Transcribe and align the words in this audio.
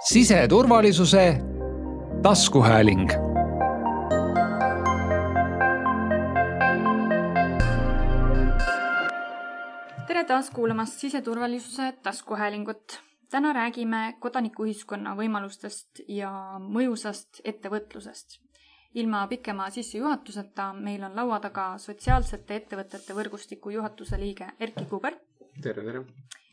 siseturvalisuse 0.00 1.36
taskuhääling 2.22 3.10
tere 10.06 10.24
taas 10.24 10.50
kuulamast 10.50 10.92
siseturvalisuse 10.92 11.92
taskuhäälingut. 12.02 13.00
täna 13.30 13.52
räägime 13.52 14.16
kodanikuühiskonna 14.18 15.16
võimalustest 15.16 16.00
ja 16.08 16.32
mõjusast 16.58 17.40
ettevõtlusest. 17.44 18.40
ilma 18.94 19.26
pikema 19.26 19.70
sissejuhatuseta 19.70 20.72
meil 20.72 21.04
on 21.04 21.16
laua 21.16 21.40
taga 21.40 21.78
sotsiaalsete 21.78 22.56
ettevõtete 22.56 23.14
võrgustiku 23.14 23.70
juhatuse 23.70 24.20
liige 24.20 24.48
Erkki 24.60 24.84
Kuber. 24.84 25.29
Tere, 25.62 25.82
tere. 25.84 26.04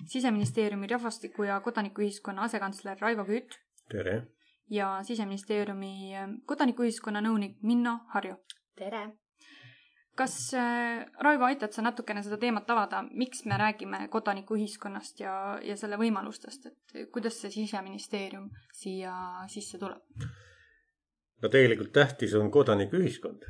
siseministeeriumi 0.05 0.87
rahvastiku 0.87 1.43
ja 1.43 1.59
kodanikuühiskonna 1.59 2.41
asekantsler 2.41 2.97
Raivo 3.01 3.25
Küüt 3.25 3.59
tere. 3.91 4.21
ja 4.69 4.99
siseministeeriumi 5.03 5.93
kodanikuühiskonna 6.45 7.21
nõunik 7.21 7.61
Minno 7.61 7.99
Harju. 8.13 8.35
tere 8.75 9.07
kas 10.17 10.53
äh, 10.53 11.05
Raivo, 11.21 11.45
aitad 11.45 11.75
sa 11.75 11.83
natukene 11.85 12.23
seda 12.25 12.39
teemat 12.41 12.69
avada, 12.73 13.03
miks 13.11 13.45
me 13.45 13.57
räägime 13.59 14.07
kodanikuühiskonnast 14.09 15.21
ja, 15.21 15.33
ja 15.61 15.77
selle 15.77 15.99
võimalustest, 16.01 16.65
et 16.71 17.09
kuidas 17.13 17.37
see 17.41 17.53
siseministeerium 17.53 18.49
siia 18.73 19.13
sisse 19.53 19.77
tuleb? 19.77 20.01
no 21.41 21.49
tegelikult 21.53 21.93
tähtis 21.93 22.33
on 22.35 22.49
kodanikuühiskond. 22.51 23.45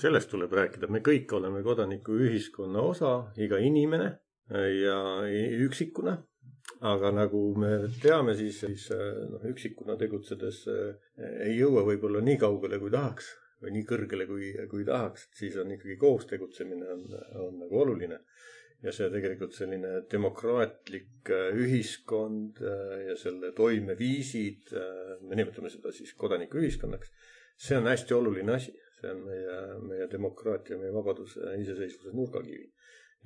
sellest 0.00 0.30
tuleb 0.30 0.52
rääkida, 0.52 0.88
me 0.88 1.00
kõik 1.04 1.32
oleme 1.36 1.62
kodanikuühiskonna 1.62 2.80
osa, 2.80 3.12
iga 3.36 3.60
inimene 3.60 4.14
ja 4.50 4.98
üksikuna. 5.66 6.16
aga 6.86 7.10
nagu 7.14 7.40
me 7.58 7.70
teame, 8.02 8.34
siis, 8.36 8.60
siis 8.60 8.90
noh, 8.92 9.42
üksikuna 9.48 9.96
tegutsedes 9.96 10.66
ei 10.68 11.56
jõua 11.56 11.86
võib-olla 11.86 12.20
nii 12.20 12.36
kaugele, 12.42 12.78
kui 12.78 12.92
tahaks 12.92 13.30
või 13.62 13.72
nii 13.76 13.86
kõrgele, 13.88 14.26
kui, 14.28 14.50
kui 14.70 14.84
tahaks, 14.84 15.28
siis 15.36 15.56
on 15.60 15.72
ikkagi 15.74 15.96
koos 16.00 16.26
tegutsemine 16.28 16.88
on, 16.92 17.06
on 17.46 17.58
nagu 17.64 17.82
oluline. 17.84 18.20
ja 18.84 18.92
see 18.92 19.08
tegelikult 19.10 19.54
selline 19.56 20.02
demokraatlik 20.12 21.30
äh, 21.32 21.56
ühiskond 21.56 22.60
ja 22.60 23.14
selle 23.16 23.54
toimeviisid, 23.56 24.74
me 25.24 25.38
nimetame 25.38 25.70
seda 25.72 25.90
siis 25.96 26.12
kodanikuühiskonnaks, 26.20 27.10
see 27.56 27.78
on 27.78 27.88
hästi 27.88 28.14
oluline 28.14 28.52
asi, 28.52 28.74
see 29.00 29.14
on 29.14 29.22
meie, 29.24 29.56
meie 29.88 30.08
demokraatia, 30.12 30.76
meie 30.78 30.92
vabaduse, 30.92 31.56
iseseisvuse 31.62 32.12
nurgakivi. 32.14 32.68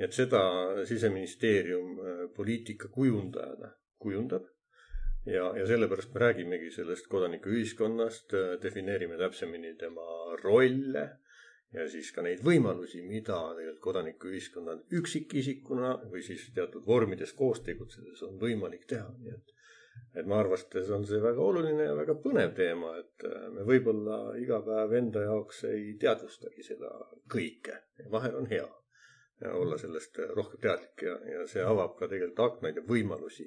Nii 0.01 0.07
et 0.09 0.17
seda 0.17 0.41
siseministeerium 0.89 1.99
poliitika 2.33 2.89
kujundajana 2.89 3.69
kujundab. 4.01 4.47
Ja, 5.29 5.51
ja 5.53 5.67
sellepärast 5.69 6.15
me 6.15 6.23
räägimegi 6.23 6.71
sellest 6.73 7.05
kodanikuühiskonnast, 7.13 8.33
defineerime 8.63 9.19
täpsemini 9.21 9.75
tema 9.77 10.07
rolle 10.41 11.03
ja 11.77 11.85
siis 11.93 12.09
ka 12.17 12.25
neid 12.25 12.41
võimalusi, 12.47 13.03
mida 13.05 13.37
tegelikult 13.59 13.85
kodanikuühiskonnal 13.85 14.81
üksikisikuna 14.97 15.93
või 16.09 16.25
siis 16.25 16.49
teatud 16.57 16.89
vormides 16.89 17.37
koos 17.37 17.61
tegutsedes 17.69 18.25
on 18.25 18.41
võimalik 18.41 18.89
teha, 18.89 19.13
nii 19.21 19.37
et 19.37 19.57
et 20.17 20.27
ma 20.27 20.41
arvates 20.41 20.89
on 20.97 21.05
see 21.07 21.21
väga 21.23 21.43
oluline 21.45 21.85
ja 21.85 21.95
väga 21.95 22.17
põnev 22.25 22.55
teema, 22.57 22.97
et 22.99 23.27
me 23.53 23.67
võib-olla 23.69 24.33
iga 24.41 24.63
päev 24.65 24.97
enda 24.97 25.29
jaoks 25.29 25.65
ei 25.69 25.93
teadvustagi 26.01 26.65
seda 26.65 26.89
kõike. 27.31 27.77
vahel 28.11 28.41
on 28.41 28.49
hea 28.51 28.65
olla 29.49 29.79
sellest 29.81 30.19
rohkem 30.37 30.61
teadlik 30.61 31.07
ja, 31.07 31.17
ja 31.33 31.47
see 31.49 31.63
avab 31.65 31.97
ka 31.99 32.09
tegelikult 32.11 32.45
aknaid 32.47 32.81
ja 32.81 32.85
võimalusi 32.87 33.47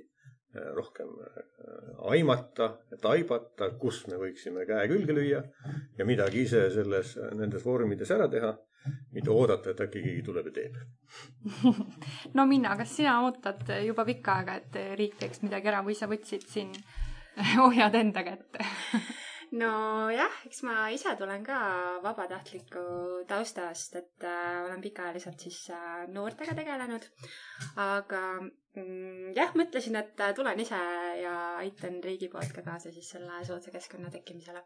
Äh, 0.55 0.73
rohkem 0.75 1.08
äh, 1.08 2.09
aimata, 2.11 2.67
taibata, 3.02 3.72
kus 3.81 4.03
me 4.05 4.19
võiksime 4.21 4.67
käe 4.69 4.83
külge 4.91 5.16
lüüa 5.17 5.39
ja 5.97 6.05
midagi 6.05 6.44
ise 6.45 6.67
selles, 6.69 7.15
nendes 7.33 7.65
vormides 7.65 8.11
ära 8.14 8.27
teha, 8.30 8.52
mitte 9.15 9.33
oodata, 9.33 9.73
et 9.73 9.82
äkki 9.87 10.03
keegi 10.03 10.21
tuleb 10.27 10.52
ja 10.52 10.53
teeb. 10.59 10.77
no 12.37 12.45
Minna, 12.45 12.76
kas 12.77 12.93
sina 12.99 13.15
ootad 13.26 13.65
juba 13.87 14.05
pikka 14.05 14.37
aega, 14.43 14.59
et 14.61 14.80
riik 14.99 15.17
teeks 15.23 15.42
midagi 15.42 15.73
ära 15.73 15.82
või 15.89 15.98
sa 15.98 16.11
võtsid 16.11 16.45
siin 16.45 16.70
ohjad 17.65 17.98
enda 18.03 18.21
kätte 18.30 18.70
nojah, 19.53 20.36
eks 20.47 20.64
ma 20.65 20.87
ise 20.93 21.14
tulen 21.19 21.43
ka 21.45 21.58
vabatahtliku 22.03 22.83
taustast, 23.30 23.95
et 23.99 24.25
äh, 24.25 24.59
olen 24.65 24.81
pikaajaliselt 24.81 25.45
siis 25.45 25.59
äh, 25.73 26.03
noortega 26.14 26.55
tegelenud. 26.58 27.05
aga 27.83 28.21
mm, 28.41 29.33
jah, 29.37 29.53
mõtlesin, 29.59 29.97
et 30.02 30.19
äh, 30.19 30.33
tulen 30.37 30.59
ise 30.59 30.80
ja 31.21 31.36
aitan 31.61 32.02
riigi 32.03 32.31
poolt 32.33 32.53
ka 32.55 32.65
kaasa 32.65 32.91
siis 32.91 33.14
selle 33.15 33.43
soodsa 33.45 33.73
keskkonna 33.75 34.11
tekkimisele. 34.14 34.64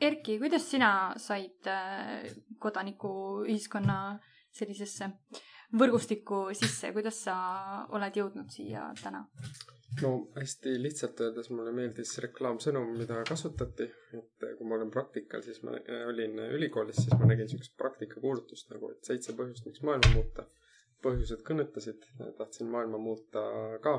Erki, 0.00 0.40
kuidas 0.42 0.64
sina 0.70 1.14
said 1.22 1.68
äh, 1.70 2.26
kodanikuühiskonna 2.58 4.18
sellisesse 4.58 5.12
võrgustikku 5.76 6.46
sisse, 6.56 6.92
kuidas 6.96 7.24
sa 7.26 7.34
oled 7.96 8.16
jõudnud 8.16 8.52
siia 8.52 8.88
täna? 9.02 9.24
no 10.02 10.10
hästi 10.36 10.76
lihtsalt 10.82 11.20
öeldes 11.24 11.48
mulle 11.50 11.72
meeldis 11.74 12.12
reklaamsõnum, 12.22 12.92
mida 13.00 13.18
kasutati, 13.28 13.88
et 14.14 14.46
kui 14.58 14.68
ma 14.68 14.76
olen 14.76 14.92
praktikal, 14.94 15.42
siis 15.42 15.58
ma 15.66 15.74
olin 16.06 16.38
ülikoolis, 16.44 17.00
siis 17.02 17.16
ma 17.18 17.26
nägin 17.26 17.50
siukest 17.50 17.74
praktikakuulutust 17.80 18.70
nagu, 18.74 18.92
et 18.94 19.10
seitse 19.10 19.34
põhjust, 19.38 19.66
miks 19.66 19.82
maailma 19.82 20.12
muuta 20.14 20.46
põhjused 21.02 21.42
kõnetasid, 21.46 22.06
tahtsin 22.38 22.70
maailma 22.70 22.98
muuta 22.98 23.42
ka. 23.82 23.98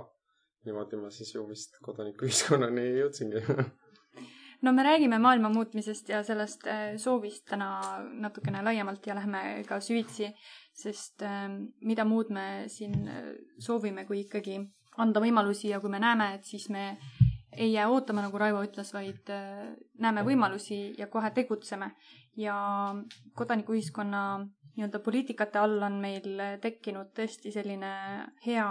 niimoodi 0.68 0.97
ma 1.00 1.09
siis 1.16 1.29
ju 1.34 1.46
vist 1.47 1.78
kodanikuühiskonnani 1.84 2.85
jõudsingi 3.00 3.44
no 4.62 4.74
me 4.74 4.84
räägime 4.84 5.20
maailma 5.20 5.50
muutmisest 5.50 6.09
ja 6.09 6.24
sellest 6.24 6.68
äh, 6.68 6.97
soovist 6.97 7.46
täna 7.50 7.70
natukene 8.12 8.64
laiemalt 8.64 9.08
ja 9.08 9.16
lähme 9.16 9.64
ka 9.68 9.80
süvitsi, 9.80 10.34
sest 10.74 11.24
ähm, 11.24 11.62
mida 11.81 12.06
muud 12.06 12.31
me 12.36 12.66
siin 12.68 13.08
äh, 13.08 13.31
soovime, 13.59 14.06
kui 14.06 14.25
ikkagi 14.25 14.59
anda 15.00 15.22
võimalusi 15.24 15.72
ja 15.72 15.80
kui 15.80 15.92
me 15.92 16.00
näeme, 16.00 16.34
et 16.36 16.47
siis 16.47 16.70
me 16.70 16.97
ei 17.52 17.72
jää 17.74 17.88
ootama, 17.90 18.22
nagu 18.22 18.38
Raivo 18.38 18.62
ütles, 18.64 18.92
vaid 18.94 19.31
äh, 19.34 19.70
näeme 20.00 20.24
võimalusi 20.28 20.94
ja 20.97 21.08
kohe 21.08 21.31
tegutseme. 21.31 21.96
ja 22.40 22.56
kodanikuühiskonna 23.36 24.20
nii-öelda 24.79 25.01
poliitikate 25.03 25.59
all 25.59 25.84
on 25.84 26.00
meil 26.01 26.40
tekkinud 26.63 27.12
tõesti 27.17 27.51
selline 27.53 27.91
hea 28.45 28.67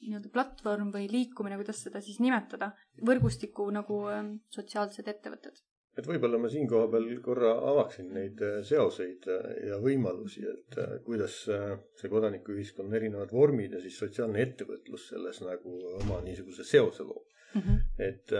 nii-öelda 0.00 0.32
platvorm 0.32 0.92
või 0.94 1.08
liikumine, 1.12 1.58
kuidas 1.60 1.82
seda 1.84 2.00
siis 2.04 2.20
nimetada, 2.24 2.72
võrgustiku 3.04 3.68
nagu 3.74 4.04
ähm, 4.12 4.38
sotsiaalsed 4.54 5.08
ettevõtted. 5.12 5.60
et 5.98 6.06
võib-olla 6.06 6.38
ma 6.38 6.48
siin 6.48 6.68
koha 6.70 6.88
peal 6.90 7.08
korra 7.22 7.52
avaksin 7.72 8.12
neid 8.14 8.40
äh, 8.46 8.58
seoseid 8.64 9.28
äh, 9.34 9.48
ja 9.68 9.78
võimalusi, 9.82 10.44
et 10.46 10.78
äh, 10.78 10.98
kuidas 11.04 11.40
see 11.44 12.10
kodanikuühiskonna 12.12 12.96
erinevad 12.96 13.32
vormid 13.34 13.74
ja 13.74 13.80
siis 13.82 13.98
sotsiaalne 13.98 14.42
ettevõtlus 14.46 15.08
selles 15.12 15.42
nagu 15.44 15.80
oma 16.00 16.22
niisuguse 16.24 16.64
seose 16.64 17.04
loob 17.04 17.26
mm. 17.54 17.60
-hmm. 17.60 17.80
et, 17.98 18.36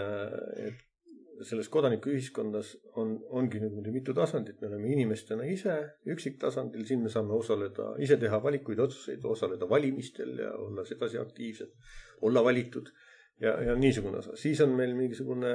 et 0.68 0.87
selles 1.46 1.68
kodanikuühiskonnas 1.72 2.72
on, 3.00 3.14
ongi 3.38 3.60
nüüd 3.62 3.74
muidugi 3.76 4.00
mitu 4.00 4.14
tasandit, 4.16 4.58
me 4.60 4.70
oleme 4.70 4.90
inimestena 4.94 5.46
ise 5.46 5.76
üksiktasandil, 6.10 6.84
siin 6.88 7.04
me 7.04 7.12
saame 7.12 7.36
osaleda, 7.36 7.92
ise 8.02 8.18
teha 8.20 8.40
valikuid, 8.42 8.80
otsuseid, 8.86 9.24
osaleda 9.28 9.68
valimistel 9.70 10.34
ja 10.42 10.52
olla 10.58 10.84
sedasi 10.88 11.20
aktiivsed, 11.22 11.74
olla 12.28 12.44
valitud. 12.44 12.90
Ja, 13.38 13.52
ja 13.62 13.74
niisugune 13.78 14.18
osa. 14.18 14.32
siis 14.36 14.58
on 14.64 14.72
meil 14.74 14.96
mingisugune 14.98 15.50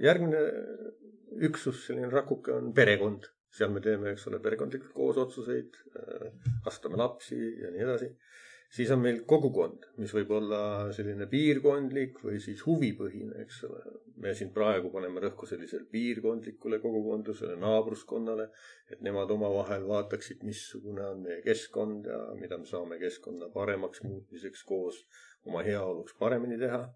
järgmine 0.00 0.38
üksus, 1.44 1.82
selline 1.84 2.08
rakuke 2.08 2.54
on 2.54 2.70
perekond, 2.72 3.28
seal 3.52 3.74
me 3.74 3.82
teeme, 3.84 4.14
eks 4.14 4.24
ole, 4.30 4.40
perekondlikult 4.40 4.94
koos 4.96 5.20
otsuseid, 5.20 5.76
kasvatame 6.64 6.96
lapsi 7.02 7.36
ja 7.60 7.74
nii 7.74 7.84
edasi 7.84 8.08
siis 8.70 8.90
on 8.90 9.00
meil 9.02 9.20
kogukond, 9.28 9.86
mis 10.00 10.12
võib 10.14 10.32
olla 10.38 10.60
selline 10.94 11.28
piirkondlik 11.30 12.18
või 12.24 12.40
siis 12.42 12.62
huvipõhine, 12.66 13.42
eks 13.44 13.62
ole. 13.68 13.82
me 14.16 14.32
siin 14.34 14.48
praegu 14.52 14.88
paneme 14.90 15.20
rõhku 15.20 15.46
sellisele 15.46 15.84
piirkondlikule 15.92 16.78
kogukondlusele, 16.80 17.56
naabruskonnale, 17.60 18.48
et 18.90 19.02
nemad 19.04 19.30
omavahel 19.30 19.84
vaataksid, 19.88 20.42
missugune 20.42 21.04
on 21.04 21.20
meie 21.26 21.42
keskkond 21.44 22.08
ja 22.08 22.20
mida 22.40 22.58
me 22.58 22.66
saame 22.66 22.98
keskkonna 22.98 23.50
paremaks 23.52 24.02
muutmiseks 24.02 24.64
koos 24.64 25.02
oma 25.44 25.62
heaoluks 25.66 26.16
paremini 26.18 26.58
teha. 26.58 26.86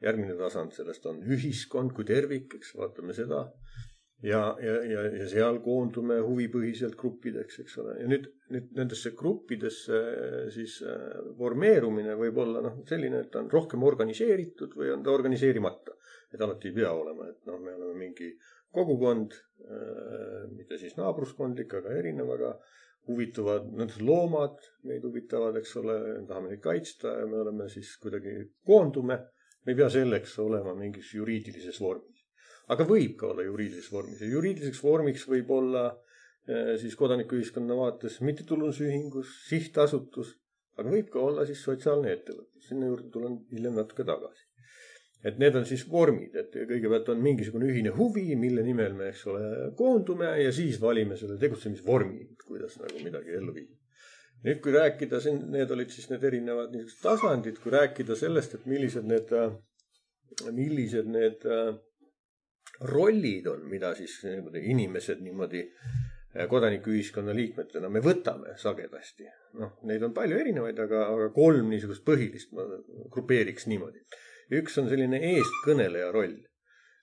järgmine 0.00 0.32
tasand 0.36 0.72
sellest 0.72 1.04
on 1.06 1.18
ühiskond 1.28 1.92
kui 1.92 2.06
tervik, 2.08 2.54
eks 2.56 2.70
vaatame 2.76 3.12
seda 3.12 3.42
ja, 4.26 4.40
ja, 4.62 4.74
ja, 4.84 5.04
ja 5.20 5.28
seal 5.30 5.60
koondume 5.64 6.18
huvipõhiselt 6.24 6.96
gruppideks, 7.00 7.60
eks 7.62 7.78
ole, 7.82 7.96
ja 8.02 8.08
nüüd, 8.10 8.28
nüüd 8.52 8.72
nendesse 8.76 9.14
gruppidesse 9.16 10.00
siis 10.54 10.78
vormeerumine 11.38 12.14
äh, 12.14 12.20
võib 12.20 12.40
olla 12.44 12.62
noh, 12.64 12.80
selline, 12.88 13.24
et 13.24 13.32
ta 13.32 13.42
on 13.42 13.50
rohkem 13.52 13.86
organiseeritud 13.86 14.76
või 14.78 14.92
on 14.94 15.04
ta 15.06 15.14
organiseerimata. 15.14 15.96
et 16.30 16.40
alati 16.40 16.68
ei 16.70 16.74
pea 16.74 16.92
olema, 16.94 17.26
et 17.26 17.46
noh, 17.48 17.58
me 17.58 17.72
oleme 17.74 17.96
mingi 18.04 18.30
kogukond 18.70 19.32
äh,, 19.34 20.44
mitte 20.52 20.78
siis 20.78 20.94
naabruskondlik, 20.96 21.74
aga 21.74 21.96
erinev, 21.98 22.30
aga 22.36 22.52
huvituvad 23.08 23.66
need 23.74 23.96
loomad, 24.04 24.60
meid 24.86 25.02
huvitavad, 25.02 25.56
eks 25.58 25.74
ole, 25.80 25.96
tahame 26.28 26.52
neid 26.52 26.62
kaitsta 26.62 27.16
ja 27.18 27.26
me 27.26 27.40
oleme 27.40 27.66
siis 27.72 27.96
kuidagi 27.98 28.36
koondume 28.62 29.18
me 29.64 29.72
ei 29.72 29.76
pea 29.76 29.90
selleks 29.92 30.38
olema 30.42 30.74
mingis 30.76 31.12
juriidilises 31.14 31.80
vormis. 31.84 32.19
Aga 32.70 32.86
võib 32.86 33.16
ka 33.20 33.30
olla 33.32 33.46
juriidilises 33.46 33.90
vormis. 33.92 34.20
Ja 34.22 34.30
juriidiliseks 34.30 34.82
vormiks 34.84 35.26
võib 35.30 35.50
olla 35.54 35.86
eh, 35.90 36.76
siis 36.82 36.94
kodanikuühiskonna 36.98 37.76
vaates 37.78 38.20
mittetulundusühingus, 38.26 39.32
sihtasutus, 39.48 40.36
aga 40.78 40.92
võib 40.92 41.10
ka 41.12 41.22
olla 41.24 41.46
siis 41.48 41.64
sotsiaalne 41.66 42.14
ettevõtlus, 42.14 42.68
sinna 42.68 42.90
juurde 42.90 43.10
tulen 43.12 43.40
hiljem 43.50 43.76
natuke 43.80 44.06
tagasi. 44.06 44.46
Et 45.20 45.36
need 45.36 45.56
on 45.58 45.66
siis 45.68 45.82
vormid, 45.84 46.32
et 46.40 46.54
kõigepealt 46.54 47.10
on 47.12 47.18
mingisugune 47.20 47.66
ühine 47.68 47.90
huvi, 47.92 48.30
mille 48.40 48.62
nimel 48.64 48.94
me, 48.96 49.10
eks 49.12 49.26
ole, 49.28 49.42
koondume 49.76 50.30
ja 50.40 50.52
siis 50.56 50.78
valime 50.80 51.18
selle 51.20 51.36
tegutsemisvormi, 51.42 52.24
kuidas 52.46 52.78
nagu 52.80 53.02
midagi 53.04 53.36
ellu 53.36 53.52
viia. 53.58 53.76
nüüd, 54.40 54.62
kui 54.64 54.72
rääkida 54.72 55.18
siin, 55.20 55.42
need 55.52 55.68
olid 55.74 55.90
siis 55.92 56.06
need 56.08 56.22
erinevad 56.24 56.70
niisugused 56.72 57.02
tasandid, 57.04 57.58
kui 57.60 57.74
rääkida 57.74 58.16
sellest, 58.16 58.54
et 58.56 58.64
millised 58.70 59.04
need, 59.04 59.34
millised 60.56 61.10
need 61.12 61.44
äh, 61.44 61.74
rollid 62.80 63.46
on, 63.50 63.66
mida 63.68 63.92
siis 63.98 64.16
niimoodi 64.24 64.64
inimesed 64.72 65.20
niimoodi 65.20 65.66
äh, 65.66 66.46
kodanikuühiskonna 66.48 67.34
liikmetena 67.36 67.90
me 67.92 68.00
võtame 68.04 68.56
sagedasti. 68.60 69.28
noh, 69.60 69.76
neid 69.90 70.02
on 70.06 70.16
palju 70.16 70.38
erinevaid, 70.40 70.78
aga, 70.78 71.06
aga 71.12 71.30
kolm 71.34 71.68
niisugust 71.72 72.04
põhilist 72.06 72.52
ma 72.56 72.66
grupeeriks 73.10 73.66
niimoodi 73.70 74.04
üks 74.58 74.78
on 74.82 74.88
selline 74.90 75.20
eestkõneleja 75.32 76.10
roll. 76.14 76.38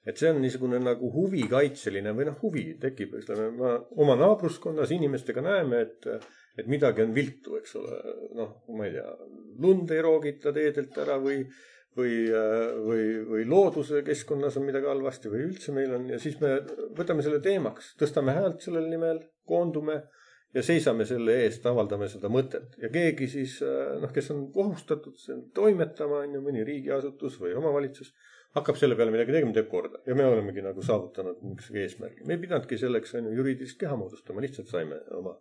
et 0.08 0.16
see 0.16 0.30
on 0.32 0.38
niisugune 0.40 0.78
nagu 0.80 1.10
huvikaitseline 1.12 2.14
või 2.16 2.30
noh, 2.30 2.36
huvi 2.40 2.62
tekib, 2.80 3.18
ütleme, 3.20 3.50
ma 3.58 3.74
oma 4.00 4.14
naabruskonnas 4.16 4.94
inimestega 4.96 5.42
näeme, 5.44 5.82
et, 5.84 6.08
et 6.56 6.70
midagi 6.72 7.04
on 7.04 7.12
viltu, 7.16 7.58
eks 7.60 7.76
ole. 7.76 7.98
noh, 8.40 8.54
ma 8.72 8.88
ei 8.88 8.94
tea, 8.96 9.10
lund 9.66 9.92
ei 9.92 10.00
roogita 10.06 10.54
teedelt 10.56 10.96
ära 11.04 11.18
või, 11.20 11.42
või, 11.98 12.18
või, 12.86 13.06
või 13.32 13.48
looduse 13.50 14.04
keskkonnas 14.06 14.60
on 14.60 14.68
midagi 14.68 14.90
halvasti 14.90 15.32
või 15.34 15.48
üldse 15.50 15.74
meil 15.76 15.96
on 15.98 16.08
ja 16.14 16.20
siis 16.22 16.38
me 16.44 16.60
võtame 16.98 17.26
selle 17.26 17.42
teemaks, 17.44 17.96
tõstame 18.00 18.38
häält 18.38 18.64
sellel 18.66 18.88
nimel, 18.92 19.24
koondume 19.48 20.02
ja 20.56 20.64
seisame 20.64 21.06
selle 21.10 21.36
eest, 21.44 21.66
avaldame 21.70 22.08
seda 22.12 22.30
mõtet 22.32 22.78
ja 22.82 22.90
keegi 22.94 23.28
siis 23.32 23.58
äh, 23.66 23.98
noh, 24.02 24.14
kes 24.14 24.32
on 24.36 24.48
kohustatud 24.54 25.20
toimetama, 25.58 26.24
on 26.26 26.38
ju, 26.38 26.44
mõni 26.46 26.66
riigiasutus 26.68 27.40
või 27.42 27.56
omavalitsus 27.58 28.14
hakkab 28.58 28.80
selle 28.80 28.98
peale 28.98 29.14
midagi 29.14 29.36
tegema, 29.36 29.54
teeb 29.56 29.70
korda 29.72 30.02
ja 30.08 30.16
me 30.18 30.26
olemegi 30.26 30.64
nagu 30.66 30.84
saavutanud 30.86 31.42
mingisuguse 31.44 31.84
eesmärgi. 31.86 32.26
me 32.26 32.38
ei 32.38 32.44
pidanudki 32.44 32.80
selleks 32.80 33.16
on 33.20 33.30
ju 33.30 33.40
juriidilist 33.42 33.80
keha 33.82 33.98
moodustama, 34.00 34.44
lihtsalt 34.44 34.72
saime 34.72 35.00
oma, 35.18 35.36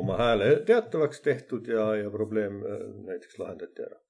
oma 0.00 0.18
hääle 0.20 0.50
teatavaks 0.68 1.24
tehtud 1.24 1.68
ja, 1.68 1.90
ja 2.04 2.12
probleem 2.14 2.62
äh, 2.62 2.84
näiteks 3.10 3.38
lahendati 3.42 3.88
ära. 3.88 4.00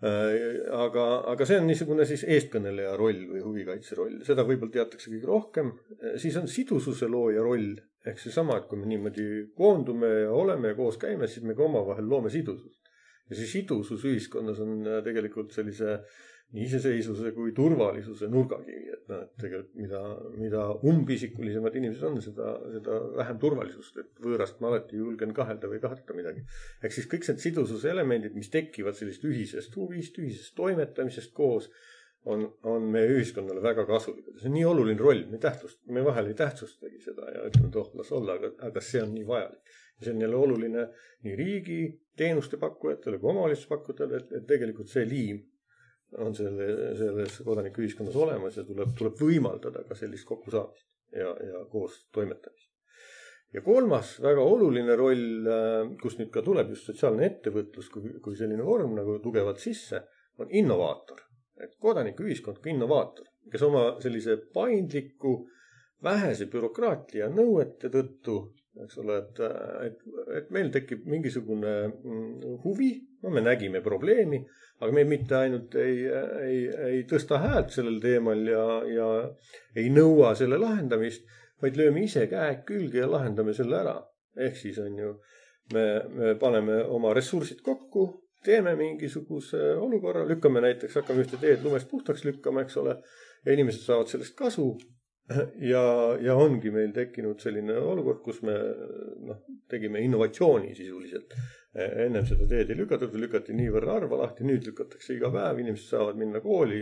Äh, 0.00 0.62
aga, 0.72 1.02
aga 1.28 1.44
see 1.44 1.58
on 1.60 1.66
niisugune 1.68 2.06
siis 2.08 2.22
eestkõneleja 2.24 2.94
roll 2.96 3.18
või 3.34 3.42
huvikaitse 3.44 3.98
roll, 3.98 4.14
seda 4.24 4.46
võib-olla 4.48 4.72
teatakse 4.78 5.10
kõige 5.12 5.28
rohkem. 5.28 5.74
siis 6.16 6.38
on 6.40 6.48
sidususe 6.48 7.08
looja 7.12 7.42
roll 7.44 7.74
ehk 8.08 8.22
seesama, 8.22 8.56
et 8.56 8.68
kui 8.70 8.80
me 8.80 8.88
niimoodi 8.88 9.26
koondume 9.56 10.08
ja 10.22 10.30
oleme 10.32 10.72
ja 10.72 10.78
koos 10.78 10.96
käime, 11.00 11.28
siis 11.28 11.44
me 11.44 11.52
ka 11.58 11.66
omavahel 11.66 12.08
loome 12.08 12.32
sidusust. 12.32 12.80
ja 13.28 13.36
see 13.36 13.50
sidusus 13.50 14.06
ühiskonnas 14.08 14.62
on 14.64 14.80
äh, 14.86 15.02
tegelikult 15.04 15.52
sellise 15.52 15.98
nii 16.50 16.64
iseseisvuse 16.66 17.30
kui 17.36 17.52
turvalisuse 17.54 18.26
nurgakivi, 18.30 18.88
et 18.96 19.12
noh, 19.12 19.20
et 19.22 19.36
tegelikult 19.38 19.76
mida, 19.78 20.00
mida 20.34 20.64
umbisikulisemad 20.90 21.76
inimesed 21.78 22.06
on, 22.08 22.18
seda, 22.24 22.54
seda 22.74 22.96
vähem 23.20 23.38
turvalisust, 23.42 24.00
et 24.02 24.24
võõrast 24.24 24.58
ma 24.62 24.72
alati 24.72 24.98
julgen 24.98 25.34
kahelda 25.36 25.70
või 25.70 25.78
karta 25.82 26.16
midagi. 26.16 26.42
ehk 26.82 26.96
siis 26.96 27.06
kõik 27.12 27.28
need 27.28 27.44
sidususe 27.44 27.92
elemendid, 27.92 28.34
mis 28.34 28.50
tekivad 28.50 28.98
sellisest 28.98 29.28
ühisest 29.30 29.78
huvist, 29.78 30.18
ühisest 30.18 30.56
toimetamisest 30.58 31.34
koos 31.36 31.70
on, 32.24 32.42
on 32.66 32.88
meie 32.96 33.12
ühiskonnale 33.14 33.62
väga 33.62 33.86
kasulikud. 33.86 34.40
see 34.40 34.50
on 34.50 34.56
nii 34.58 34.66
oluline 34.72 35.00
roll, 35.00 35.22
me 35.30 35.38
tähtsust, 35.38 35.80
me 35.86 36.02
vahel 36.04 36.32
ei 36.32 36.36
tähtsustagi 36.42 36.98
seda 37.04 37.30
ja 37.30 37.46
ütleme, 37.46 37.70
et 37.70 37.78
oh, 37.78 37.94
las 38.00 38.10
olla, 38.16 38.36
aga, 38.40 38.52
aga 38.72 38.82
see 38.84 39.04
on 39.04 39.14
nii 39.14 39.26
vajalik. 39.28 39.78
ja 40.00 40.08
see 40.08 40.16
on 40.16 40.26
jälle 40.26 40.42
oluline 40.48 40.88
nii 41.22 41.38
riigi 41.38 41.80
teenuste 42.18 42.58
pakkujatele 42.58 43.22
kui 43.22 43.30
omavalitsuspakkujatele, 43.30 44.24
et, 44.24 44.36
et 44.40 44.46
tegelikult 44.50 44.90
see 44.90 45.06
liim 45.06 45.40
on 46.18 46.34
selle, 46.34 46.66
selles 46.98 47.38
kodanikuühiskonnas 47.46 48.16
olemas 48.18 48.58
ja 48.58 48.64
tuleb, 48.66 48.96
tuleb 48.98 49.20
võimaldada 49.20 49.84
ka 49.86 49.94
sellist 49.98 50.26
kokkusaamist 50.28 50.86
ja, 51.14 51.30
ja 51.46 51.64
koos 51.70 52.02
toimetamist. 52.12 52.68
ja 53.54 53.62
kolmas 53.66 54.16
väga 54.22 54.42
oluline 54.42 54.96
roll, 54.98 55.46
äh, 55.46 55.94
kus 56.02 56.18
nüüd 56.18 56.32
ka 56.34 56.42
tuleb 56.46 56.74
just 56.74 56.90
sotsiaalne 56.90 57.26
ettevõtlus 57.26 57.90
kui, 57.94 58.14
kui 58.22 58.36
selline 58.36 58.66
vorm 58.66 58.94
nagu 58.98 59.18
tugevalt 59.22 59.62
sisse, 59.62 60.02
on 60.40 60.50
innovaator 60.50 61.30
et 61.64 61.76
kodanikuühiskond 61.82 62.60
kui 62.62 62.72
innovaator, 62.74 63.28
kes 63.52 63.64
oma 63.66 63.84
sellise 64.02 64.36
paindliku, 64.54 65.34
vähese 66.04 66.48
bürokraatia 66.52 67.28
nõuete 67.32 67.90
tõttu, 67.92 68.36
eks 68.84 68.98
ole, 69.02 69.18
et, 69.20 69.40
et, 69.86 70.04
et 70.38 70.50
meil 70.54 70.70
tekib 70.74 71.04
mingisugune 71.10 71.74
mm, 71.88 72.56
huvi, 72.64 72.92
no 73.22 73.32
me 73.34 73.42
nägime 73.44 73.82
probleemi, 73.84 74.40
aga 74.80 74.94
me 74.96 75.04
mitte 75.08 75.36
ainult 75.36 75.74
ei, 75.80 76.06
ei, 76.46 76.62
ei 76.92 77.02
tõsta 77.10 77.40
häält 77.42 77.74
sellel 77.74 78.00
teemal 78.02 78.46
ja, 78.48 78.64
ja 78.88 79.10
ei 79.76 79.92
nõua 79.92 80.32
selle 80.38 80.60
lahendamist, 80.60 81.26
vaid 81.60 81.76
lööme 81.76 82.06
ise 82.06 82.24
käed 82.30 82.64
külge 82.68 83.02
ja 83.02 83.10
lahendame 83.10 83.54
selle 83.56 83.80
ära. 83.82 83.98
ehk 84.40 84.56
siis 84.56 84.78
on 84.78 84.98
ju, 84.98 85.14
me, 85.74 85.86
me 86.14 86.34
paneme 86.40 86.82
oma 86.88 87.12
ressursid 87.14 87.60
kokku 87.66 88.06
teeme 88.44 88.74
mingisuguse 88.76 89.74
olukorra, 89.76 90.24
lükkame 90.28 90.62
näiteks, 90.64 90.96
hakkame 91.00 91.24
ühte 91.26 91.40
teed 91.40 91.64
lumest 91.64 91.90
puhtaks 91.90 92.24
lükkama, 92.24 92.64
eks 92.64 92.78
ole, 92.80 92.96
ja 93.44 93.52
inimesed 93.52 93.84
saavad 93.84 94.08
sellest 94.12 94.36
kasu. 94.38 94.72
Ja, 95.72 95.82
ja 96.22 96.36
ongi 96.38 96.72
meil 96.74 96.92
tekkinud 96.96 97.40
selline 97.42 97.76
olukord, 97.78 98.20
kus 98.24 98.42
me 98.46 98.56
noh, 99.28 99.40
tegime 99.70 100.02
innovatsiooni 100.04 100.74
sisuliselt. 100.74 101.34
ennem 101.78 102.24
seda 102.26 102.48
teed 102.50 102.72
ei 102.72 102.78
lükatud, 102.80 103.14
lükati 103.14 103.54
niivõrd 103.54 103.92
harva 103.92 104.24
lahti, 104.24 104.42
nüüd 104.46 104.64
lükatakse 104.66 105.14
iga 105.14 105.30
päev, 105.30 105.60
inimesed 105.62 105.92
saavad 105.92 106.18
minna 106.18 106.40
kooli, 106.42 106.80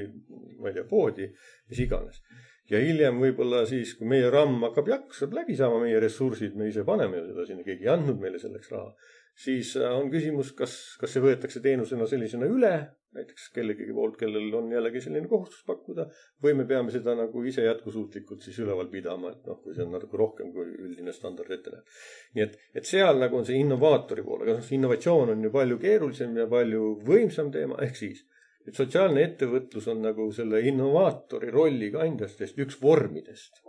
ma 0.63 0.71
ei 0.71 0.79
tea, 0.79 0.87
poodi, 0.89 1.29
mis 1.69 1.83
iganes 1.85 2.23
ja 2.69 2.81
hiljem 2.83 3.21
võib-olla 3.23 3.63
siis, 3.69 3.95
kui 3.97 4.09
meie 4.09 4.29
RAM 4.33 4.59
hakkab 4.67 4.91
jaksa, 4.93 5.29
läbi 5.33 5.57
saama 5.57 5.81
meie 5.83 6.01
ressursid, 6.03 6.57
me 6.57 6.69
ise 6.69 6.85
paneme 6.89 7.21
ju 7.21 7.31
seda 7.31 7.47
sinna, 7.49 7.65
keegi 7.67 7.87
ei 7.87 7.93
andnud 7.95 8.21
meile 8.21 8.41
selleks 8.41 8.73
raha 8.75 8.93
siis 9.39 9.75
äh, 9.79 9.91
on 9.95 10.11
küsimus, 10.13 10.53
kas, 10.59 10.77
kas 11.01 11.15
see 11.15 11.23
võetakse 11.23 11.63
teenusena 11.65 12.07
sellisena 12.11 12.49
üle, 12.51 12.73
näiteks 13.17 13.49
kellegi 13.55 13.87
poolt, 13.97 14.19
kellel 14.21 14.53
on 14.59 14.71
jällegi 14.73 15.01
selline 15.03 15.31
kohustus 15.31 15.63
pakkuda, 15.67 16.09
või 16.45 16.55
me 16.59 16.67
peame 16.69 16.93
seda 16.95 17.15
nagu 17.19 17.43
ise 17.49 17.65
jätkusuutlikult 17.65 18.45
siis 18.45 18.59
üleval 18.63 18.91
pidama, 18.93 19.33
et 19.33 19.47
noh, 19.49 19.61
kui 19.63 19.77
see 19.77 19.87
on 19.87 19.95
natuke 19.97 20.19
rohkem, 20.21 20.51
kui 20.55 20.67
üldine 20.89 21.15
standard 21.17 21.55
ette 21.55 21.73
näeb. 21.75 21.95
nii 22.37 22.45
et, 22.45 22.59
et 22.83 22.91
seal 22.91 23.23
nagu 23.23 23.39
on 23.39 23.47
see 23.49 23.61
innovaatori 23.63 24.27
pool, 24.27 24.43
aga 24.45 24.59
noh, 24.59 24.73
innovatsioon 24.79 25.33
on 25.37 25.47
ju 25.47 25.55
palju 25.55 25.79
keerulisem 25.87 26.37
ja 26.43 26.49
palju 26.51 26.91
võimsam 27.07 27.53
teema, 27.55 27.79
ehk 27.87 27.97
siis 28.03 28.27
et 28.69 28.77
sotsiaalne 28.77 29.23
ettevõtlus 29.25 29.87
on 29.89 30.03
nagu 30.05 30.29
selle 30.37 30.61
innovaatori 30.69 31.49
rolli 31.55 31.89
kandjatest 31.95 32.61
üks 32.67 32.77
vormidest, 32.83 33.63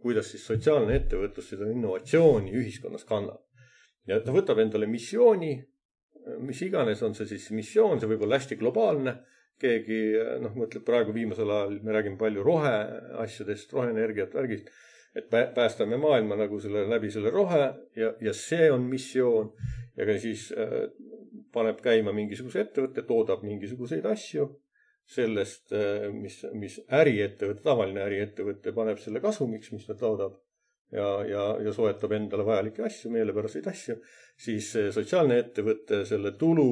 kuidas 0.00 0.32
siis 0.32 0.46
sotsiaalne 0.48 0.96
ettevõtlus 0.96 1.52
seda 1.52 1.68
innovatsiooni 1.68 2.54
ühiskonnas 2.56 3.04
kannab 3.04 3.42
ja 4.08 4.20
ta 4.24 4.34
võtab 4.34 4.60
endale 4.62 4.88
missiooni, 4.90 5.52
mis 6.44 6.60
iganes 6.66 7.02
on 7.06 7.14
see 7.16 7.28
siis 7.30 7.48
missioon, 7.56 8.00
see 8.00 8.10
võib 8.10 8.24
olla 8.26 8.40
hästi 8.40 8.58
globaalne. 8.60 9.18
keegi 9.58 9.96
noh, 10.38 10.52
mõtleb 10.54 10.84
praegu 10.86 11.10
viimasel 11.10 11.50
ajal, 11.50 11.72
me 11.82 11.94
räägime 11.96 12.14
palju 12.18 12.44
roheasjadest, 12.46 13.72
roheenergiat, 13.74 14.34
värgist. 14.34 14.68
et 15.16 15.26
päästame 15.30 15.96
maailma 15.98 16.36
nagu 16.38 16.60
selle 16.60 16.84
läbi 16.86 17.10
selle 17.10 17.30
rohe 17.34 17.64
ja, 17.96 18.12
ja 18.20 18.32
see 18.32 18.70
on 18.70 18.86
missioon. 18.86 19.52
ja 19.96 20.06
ka 20.06 20.18
siis 20.18 20.52
äh, 20.52 20.92
paneb 21.52 21.80
käima 21.82 22.12
mingisuguse 22.12 22.60
ettevõtte, 22.60 23.02
toodab 23.02 23.42
mingisuguseid 23.42 24.06
asju 24.06 24.48
sellest, 25.08 25.72
äh, 25.72 26.06
mis, 26.12 26.44
mis 26.52 26.78
äriettevõte, 26.88 27.64
tavaline 27.64 28.04
äriettevõte 28.04 28.72
paneb 28.76 29.00
selle 29.02 29.20
kasumiks, 29.24 29.72
mis 29.72 29.88
ta 29.88 29.96
toodab 29.98 30.38
ja, 30.92 31.08
ja, 31.28 31.44
ja 31.64 31.72
soetab 31.74 32.12
endale 32.16 32.46
vajalikke 32.46 32.84
asju, 32.86 33.10
meelepäraseid 33.12 33.66
asju, 33.70 33.98
siis 34.38 34.70
sotsiaalne 34.94 35.38
ettevõte 35.42 36.04
selle 36.08 36.32
tulu 36.40 36.68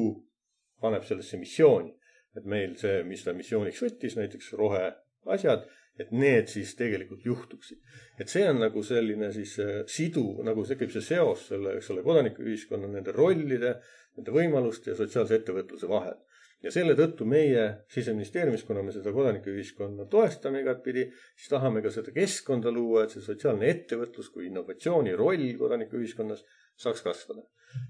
paneb 0.80 1.04
sellesse 1.04 1.40
missiooni. 1.40 1.92
et 2.36 2.44
meil 2.44 2.74
see, 2.76 3.00
mis 3.08 3.22
ta 3.24 3.32
missiooniks 3.32 3.78
võttis, 3.80 4.14
näiteks 4.18 4.50
roheasjad, 4.60 5.62
et 5.96 6.10
need 6.12 6.50
siis 6.52 6.74
tegelikult 6.76 7.24
juhtuksid. 7.24 7.78
et 8.20 8.28
see 8.28 8.44
on 8.48 8.60
nagu 8.60 8.82
selline 8.84 9.30
siis 9.32 9.58
äh, 9.64 9.78
sidu, 9.88 10.42
nagu 10.44 10.64
tekib 10.68 10.92
see 10.92 11.04
seos 11.04 11.46
selle, 11.48 11.76
eks 11.78 11.90
ole, 11.94 12.04
kodanikuühiskonna 12.04 12.90
nende 12.92 13.14
rollide, 13.16 13.78
nende 14.18 14.34
võimaluste 14.36 14.92
ja 14.92 14.98
sotsiaalse 15.00 15.40
ettevõtluse 15.40 15.88
vahel 15.88 16.18
ja 16.66 16.72
selle 16.74 16.96
tõttu 16.98 17.26
meie 17.28 17.66
siseministeeriumis, 17.94 18.64
kuna 18.66 18.82
me 18.82 18.94
seda 18.94 19.12
kodanikuühiskonna 19.14 20.08
toestame 20.10 20.62
igatpidi, 20.64 21.06
siis 21.38 21.52
tahame 21.52 21.82
ka 21.84 21.92
seda 21.94 22.14
keskkonda 22.14 22.72
luua, 22.74 23.04
et 23.04 23.14
see 23.14 23.24
sotsiaalne 23.24 23.68
ettevõtlus 23.70 24.32
kui 24.34 24.48
innovatsiooni 24.50 25.14
roll 25.18 25.46
kodanikuühiskonnas 25.60 26.42
saaks 26.82 27.04
kasvada. 27.06 27.46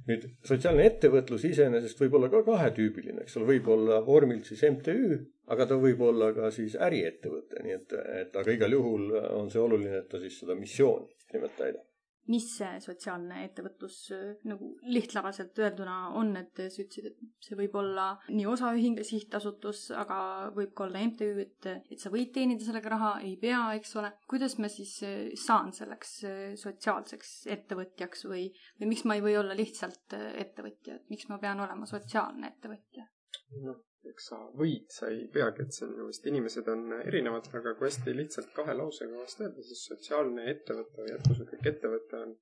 nüüd 0.09 0.25
sotsiaalne 0.45 0.87
ettevõtlus 0.89 1.45
iseenesest 1.47 2.01
võib 2.01 2.17
olla 2.19 2.31
ka 2.33 2.43
kahetüübiline, 2.47 3.23
eks 3.23 3.37
ole, 3.39 3.49
võib 3.55 3.69
olla 3.75 4.01
vormilt 4.07 4.49
siis 4.49 4.65
MTÜ, 4.67 5.19
aga 5.53 5.67
ta 5.71 5.79
võib 5.81 6.01
olla 6.03 6.33
ka 6.35 6.51
siis 6.55 6.79
äriettevõte, 6.89 7.63
nii 7.63 7.77
et, 7.77 7.99
et 8.23 8.41
aga 8.41 8.57
igal 8.57 8.79
juhul 8.79 9.13
on 9.37 9.53
see 9.53 9.63
oluline, 9.63 10.01
et 10.03 10.09
ta 10.11 10.23
siis 10.23 10.41
seda 10.43 10.59
missiooni 10.59 11.13
nimelt 11.35 11.57
täidab 11.59 11.85
mis 12.33 12.47
see 12.59 12.81
sotsiaalne 12.83 13.43
ettevõtlus 13.47 13.99
äh, 14.15 14.25
nagu 14.49 14.73
lihtlabaselt 14.87 15.59
öelduna 15.63 15.97
on, 16.19 16.35
et 16.41 16.59
sa 16.59 16.83
ütlesid, 16.83 17.11
et 17.13 17.47
see 17.49 17.59
võib 17.59 17.77
olla 17.81 18.09
nii 18.33 18.47
osaühing, 18.51 19.01
sihtasutus, 19.07 19.87
aga 19.97 20.19
võib 20.57 20.75
ka 20.77 20.87
olla 20.87 21.03
MTÜ, 21.07 21.31
et, 21.45 21.71
et 21.93 22.03
sa 22.03 22.13
võid 22.13 22.33
teenida 22.35 22.67
sellega 22.67 22.93
raha, 22.97 23.13
ei 23.27 23.37
pea, 23.41 23.63
eks 23.79 23.97
ole. 24.01 24.13
kuidas 24.31 24.59
ma 24.63 24.71
siis 24.73 24.97
äh, 25.07 25.19
saan 25.41 25.73
selleks 25.77 26.15
äh, 26.29 26.47
sotsiaalseks 26.61 27.35
ettevõtjaks 27.57 28.27
või, 28.31 28.49
või 28.81 28.93
miks 28.95 29.07
ma 29.07 29.19
ei 29.19 29.25
või 29.25 29.37
olla 29.41 29.57
lihtsalt 29.57 30.17
ettevõtja, 30.17 31.01
et 31.01 31.13
miks 31.13 31.29
ma 31.31 31.41
pean 31.43 31.61
olema 31.63 31.89
sotsiaalne 31.89 32.55
ettevõtja? 32.55 33.07
noh, 33.63 33.79
eks 34.11 34.29
sa 34.31 34.39
võid, 34.61 34.87
sa 34.93 35.09
ei 35.13 35.27
peagi, 35.33 35.65
et 35.65 35.77
see 35.77 35.89
minu 35.89 36.07
meelest, 36.07 36.29
inimesed 36.31 36.69
on 36.73 36.85
erinevad, 36.99 37.49
aga 37.59 37.75
kui 37.79 37.89
hästi 37.89 38.15
lihtsalt 38.17 38.53
kahe 38.57 38.75
lausega 38.77 39.19
vast 39.19 39.43
öelda, 39.43 39.65
siis 39.67 39.85
sotsiaalne 39.91 40.47
ettevõte 40.53 41.03
või 41.03 41.13
jätkusuutlik 41.15 41.67
ettevõte 41.73 42.21
on 42.23 42.37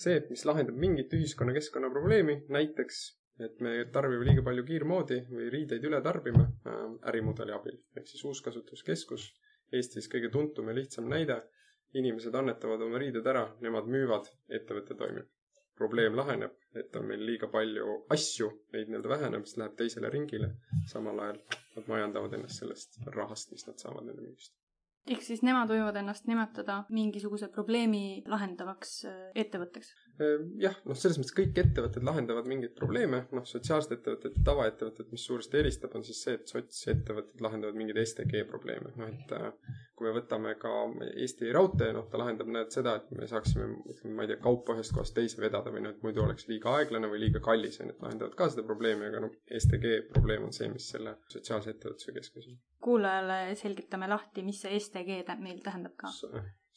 see, 0.00 0.16
et 0.16 0.28
mis 0.32 0.44
lahendab 0.48 0.78
mingit 0.80 1.12
ühiskonnakeskkonna 1.16 1.90
probleemi, 1.92 2.40
näiteks 2.52 3.00
et 3.44 3.60
me 3.64 3.72
tarbime 3.92 4.26
liiga 4.28 4.44
palju 4.44 4.66
kiirmoodi 4.68 5.22
või 5.30 5.48
riideid 5.54 5.84
üle 5.88 6.02
tarbime 6.04 6.44
äh, 6.44 6.82
ärimudeli 7.12 7.56
abil. 7.56 7.80
ehk 7.96 8.08
siis 8.08 8.26
uuskasutuskeskus, 8.28 9.30
Eestis 9.72 10.08
kõige 10.10 10.32
tuntum 10.34 10.68
ja 10.68 10.74
lihtsam 10.74 11.08
näide. 11.08 11.40
inimesed 11.94 12.34
annetavad 12.34 12.82
oma 12.86 12.98
riided 13.02 13.26
ära, 13.26 13.48
nemad 13.60 13.88
müüvad, 13.90 14.28
ettevõte 14.58 14.94
toimib 14.94 15.26
probleem 15.80 16.16
laheneb, 16.16 16.54
et 16.76 16.96
on 17.00 17.08
meil 17.08 17.24
liiga 17.26 17.48
palju 17.50 17.98
asju, 18.16 18.50
neid 18.76 18.92
nii-öelda 18.92 19.14
väheneb, 19.16 19.48
siis 19.48 19.60
läheb 19.62 19.76
teisele 19.80 20.12
ringile. 20.12 20.54
samal 20.92 21.18
ajal 21.26 21.42
nad 21.76 21.92
majandavad 21.94 22.38
ennast 22.38 22.62
sellest 22.62 23.00
rahast, 23.16 23.54
mis 23.56 23.66
nad 23.66 23.80
saavad 23.80 24.06
nende 24.06 24.26
müügist 24.26 24.56
ehk 25.10 25.24
siis 25.24 25.40
nemad 25.46 25.70
võivad 25.70 25.96
ennast 26.00 26.26
nimetada 26.28 26.82
mingisuguse 26.92 27.48
probleemi 27.52 28.22
lahendavaks 28.30 28.92
äh, 29.08 29.20
ettevõtteks? 29.42 29.94
Ehm, 30.20 30.48
jah, 30.60 30.74
noh, 30.84 30.96
selles 30.98 31.16
mõttes 31.20 31.32
kõik 31.36 31.56
ettevõtted 31.62 32.04
lahendavad 32.04 32.48
mingeid 32.50 32.74
probleeme, 32.76 33.22
noh, 33.32 33.44
sotsiaalsed 33.48 33.94
ettevõtted 33.96 34.34
ja 34.36 34.42
tavaettevõtted, 34.50 35.08
mis 35.14 35.24
suuresti 35.24 35.60
eristab, 35.62 35.94
on 35.96 36.04
siis 36.04 36.20
see, 36.26 36.34
et 36.36 36.50
sotsettevõtted 36.52 37.40
lahendavad 37.44 37.78
mingeid 37.78 38.02
STG 38.02 38.42
probleeme, 38.50 38.92
noh, 39.00 39.08
et 39.08 39.32
äh, 39.38 39.78
kui 39.96 40.08
me 40.08 40.12
võtame 40.18 40.52
ka 40.60 40.74
Eesti 41.10 41.48
Raudtee, 41.56 41.94
noh, 41.96 42.06
ta 42.12 42.20
lahendab, 42.20 42.52
näed, 42.52 42.68
seda, 42.74 42.98
et 43.00 43.08
me 43.16 43.30
saaksime, 43.30 43.70
ütleme, 43.94 44.14
ma 44.18 44.26
ei 44.26 44.32
tea, 44.34 44.42
kaupa 44.44 44.76
ühest 44.76 44.94
kohast 44.96 45.16
teise 45.16 45.40
vedada 45.40 45.72
või 45.72 45.86
noh, 45.86 45.96
et 45.96 46.04
muidu 46.04 46.24
oleks 46.26 46.48
liiga 46.52 46.76
aeglane 46.76 47.08
või 47.08 47.24
liiga 47.24 47.40
kallis, 47.44 47.80
on 47.80 47.88
ju, 47.88 47.96
et 47.96 48.04
lahendavad 48.04 48.36
ka 48.36 48.52
seda 48.52 48.66
probleemi, 48.68 49.08
aga 49.08 49.24
noh, 49.24 49.36
STG 49.56 49.96
probleem 50.12 50.48
on 50.50 50.56
see, 50.56 50.68
mis 50.72 50.92
selle 50.92 51.16
sotsiaalse 51.32 51.72
ettevõtluse 51.76 52.16
keskmes 52.20 52.52
on. 52.52 52.60
kuulajale 52.84 53.42
selgitame 53.60 54.08
lahti, 54.12 54.44
mis 54.44 54.60
see 54.66 54.76
STG 54.76 55.24
meil 55.40 55.64
tähendab 55.64 55.96
ka 55.96 56.12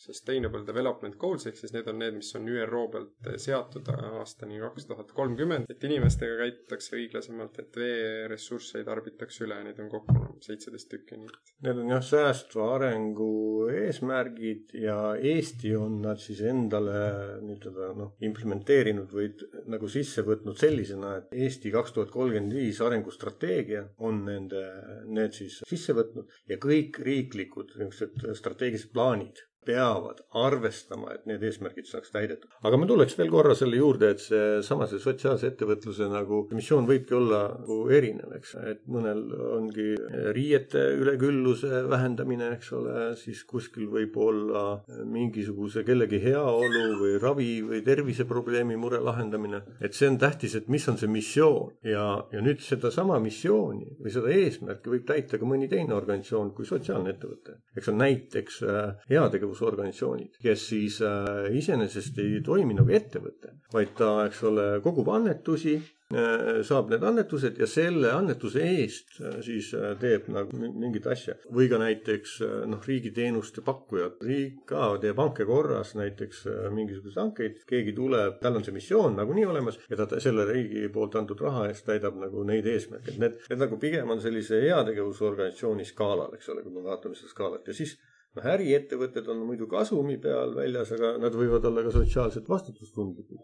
Sustainable 0.04 0.66
Development 0.68 1.16
Goals 1.20 1.48
ehk 1.48 1.58
siis 1.60 1.74
need 1.76 1.88
on 1.88 2.00
need, 2.02 2.18
mis 2.20 2.34
on 2.36 2.48
ÜRO 2.52 2.84
pealt 2.92 3.30
seatud 3.40 3.88
aastani 3.94 4.60
kaks 4.60 4.88
tuhat 4.90 5.14
kolmkümmend, 5.16 5.70
et 5.72 5.86
inimestega 5.88 6.40
käitutakse 6.42 6.98
õiglasemalt, 6.98 7.60
et 7.64 7.80
veeressursse 7.80 8.82
ei 8.82 8.88
tarbitaks 8.88 9.40
üle, 9.46 9.60
neid 9.64 9.80
on 9.80 9.92
kokku 9.92 10.26
seitseteist 10.44 10.90
tükki. 10.92 11.22
Need 11.64 11.80
on 11.80 11.94
jah, 11.94 12.04
säästva 12.04 12.68
arengu 12.76 13.30
eesmärgid 13.72 14.74
ja 14.84 14.98
Eesti 15.34 15.74
on 15.80 16.02
nad 16.04 16.20
siis 16.22 16.42
endale 16.48 16.98
nii-ütelda 17.44 17.94
noh, 17.98 18.14
implementeerinud 18.28 19.14
või 19.14 19.30
nagu 19.72 19.90
sisse 19.92 20.26
võtnud 20.28 20.60
sellisena, 20.60 21.16
et 21.22 21.38
Eesti 21.46 21.72
kaks 21.74 21.96
tuhat 21.96 22.12
kolmkümmend 22.14 22.58
viis 22.58 22.82
arengustrateegia 22.84 23.86
on 24.04 24.24
nende, 24.28 24.66
need 25.08 25.36
siis 25.38 25.62
sisse 25.70 25.96
võtnud 25.96 26.30
ja 26.52 26.60
kõik 26.62 27.00
riiklikud 27.08 27.76
niisugused 27.80 28.38
strateegilised 28.40 28.92
plaanid 28.94 29.42
peavad 29.66 30.22
arvestama, 30.44 31.14
et 31.16 31.28
need 31.30 31.44
eesmärgid 31.44 31.88
saaks 31.90 32.14
täidetud. 32.14 32.50
aga 32.64 32.80
ma 32.80 32.88
tuleks 32.90 33.18
veel 33.20 33.32
korra 33.34 33.56
selle 33.58 33.80
juurde, 33.80 34.14
et 34.14 34.24
seesama 34.24 34.88
see 34.90 35.02
sotsiaalse 35.04 35.50
ettevõtluse 35.52 36.10
nagu 36.12 36.44
missioon 36.54 36.88
võibki 36.90 37.18
olla 37.18 37.44
nagu 37.54 37.80
erinev, 37.94 38.34
eks, 38.38 38.56
et 38.72 38.84
mõnel 38.92 39.24
ongi 39.58 39.94
riiete 40.36 40.84
ülekülluse 41.00 41.84
vähendamine, 41.90 42.52
eks 42.58 42.72
ole, 42.78 42.98
siis 43.20 43.44
kuskil 43.50 43.90
võib 43.92 44.18
olla 44.18 44.64
mingisuguse 45.06 45.84
kellegi 45.88 46.20
heaolu 46.24 46.84
või 47.02 47.16
ravi 47.22 47.52
või 47.66 47.82
terviseprobleemi 47.86 48.78
mure 48.80 49.00
lahendamine. 49.04 49.64
et 49.82 49.94
see 49.94 50.10
on 50.10 50.18
tähtis, 50.22 50.56
et 50.56 50.68
mis 50.68 50.88
on 50.90 50.98
see 50.98 51.12
missioon 51.12 51.74
ja, 51.88 52.06
ja 52.32 52.42
nüüd 52.44 52.62
sedasama 52.64 53.20
missiooni 53.24 53.98
või 54.00 54.14
seda 54.14 54.32
eesmärki 54.34 54.92
võib 54.94 55.06
täita 55.08 55.40
ka 55.40 55.48
mõni 55.48 55.70
teine 55.72 55.96
organisatsioon 55.96 56.54
kui 56.58 56.66
sotsiaalne 56.68 57.14
ettevõte. 57.14 57.58
eks 57.78 57.90
on 57.92 58.00
näiteks 58.02 58.62
äh, 58.68 58.96
heategevus 59.10 59.53
heategevusorganisatsioonid, 59.54 60.38
kes 60.42 60.68
siis 60.70 61.02
äh, 61.02 61.56
iseenesest 61.56 62.18
ei 62.20 62.42
toimi 62.44 62.74
nagu 62.78 62.92
ettevõte, 62.94 63.60
vaid 63.74 63.94
ta, 63.98 64.26
eks 64.28 64.44
ole, 64.50 64.66
kogub 64.84 65.10
annetusi 65.14 65.76
äh, 65.78 66.62
saab 66.66 66.92
need 66.92 67.04
annetused 67.04 67.58
ja 67.60 67.68
selle 67.68 68.12
annetuse 68.14 68.64
eest 68.64 69.20
äh, 69.22 69.40
siis 69.46 69.72
teeb 70.00 70.30
nagu 70.34 70.58
mingit 70.58 71.08
asja. 71.08 71.36
või 71.54 71.70
ka 71.70 71.80
näiteks 71.82 72.40
noh, 72.70 72.82
riigiteenuste 72.86 73.64
pakkujad, 73.66 74.22
riik 74.22 74.64
ka 74.70 74.94
teeb 75.02 75.20
hanke 75.20 75.46
korras 75.46 75.96
näiteks 75.96 76.46
mingisuguseid 76.74 77.22
hankeid, 77.22 77.62
keegi 77.70 77.94
tuleb, 77.96 78.40
tal 78.42 78.58
on 78.58 78.66
see 78.66 78.76
missioon 78.76 79.18
nagunii 79.18 79.46
olemas 79.50 79.80
ja 79.90 80.00
ta 80.00 80.20
selle 80.20 80.48
riigi 80.50 80.88
poolt 80.94 81.16
antud 81.20 81.42
raha 81.42 81.68
eest 81.70 81.86
täidab 81.88 82.18
nagu 82.20 82.44
neid 82.48 82.68
eesmärke, 82.68 83.14
et 83.14 83.22
need, 83.22 83.40
need 83.50 83.66
nagu 83.66 83.80
pigem 83.82 84.10
on 84.10 84.22
sellise 84.24 84.62
heategevusorganisatsiooni 84.68 85.86
skaalal, 85.88 86.34
eks 86.38 86.50
ole, 86.54 86.66
kui 86.66 86.74
me 86.74 86.84
vaatame 86.86 87.18
seda 87.18 87.32
skaalat. 87.32 87.68
Ja 87.68 87.78
siis 87.78 87.98
noh, 88.38 88.50
äriettevõtted 88.56 89.30
on 89.32 89.46
muidu 89.48 89.68
kasumi 89.72 90.18
peal 90.22 90.56
väljas, 90.58 90.94
aga 90.98 91.16
nad 91.22 91.36
võivad 91.38 91.66
olla 91.70 91.86
ka 91.86 91.94
sotsiaalselt 91.96 92.50
vastutustundlikud. 92.50 93.42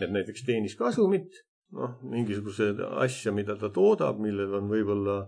et 0.00 0.10
näiteks 0.10 0.44
teenis 0.48 0.74
kasumit, 0.74 1.36
noh, 1.76 1.98
mingisuguse 2.08 2.72
asja, 3.04 3.32
mida 3.32 3.56
ta 3.60 3.68
toodab, 3.70 4.18
millel 4.20 4.54
on 4.58 4.70
võib-olla 4.70 5.18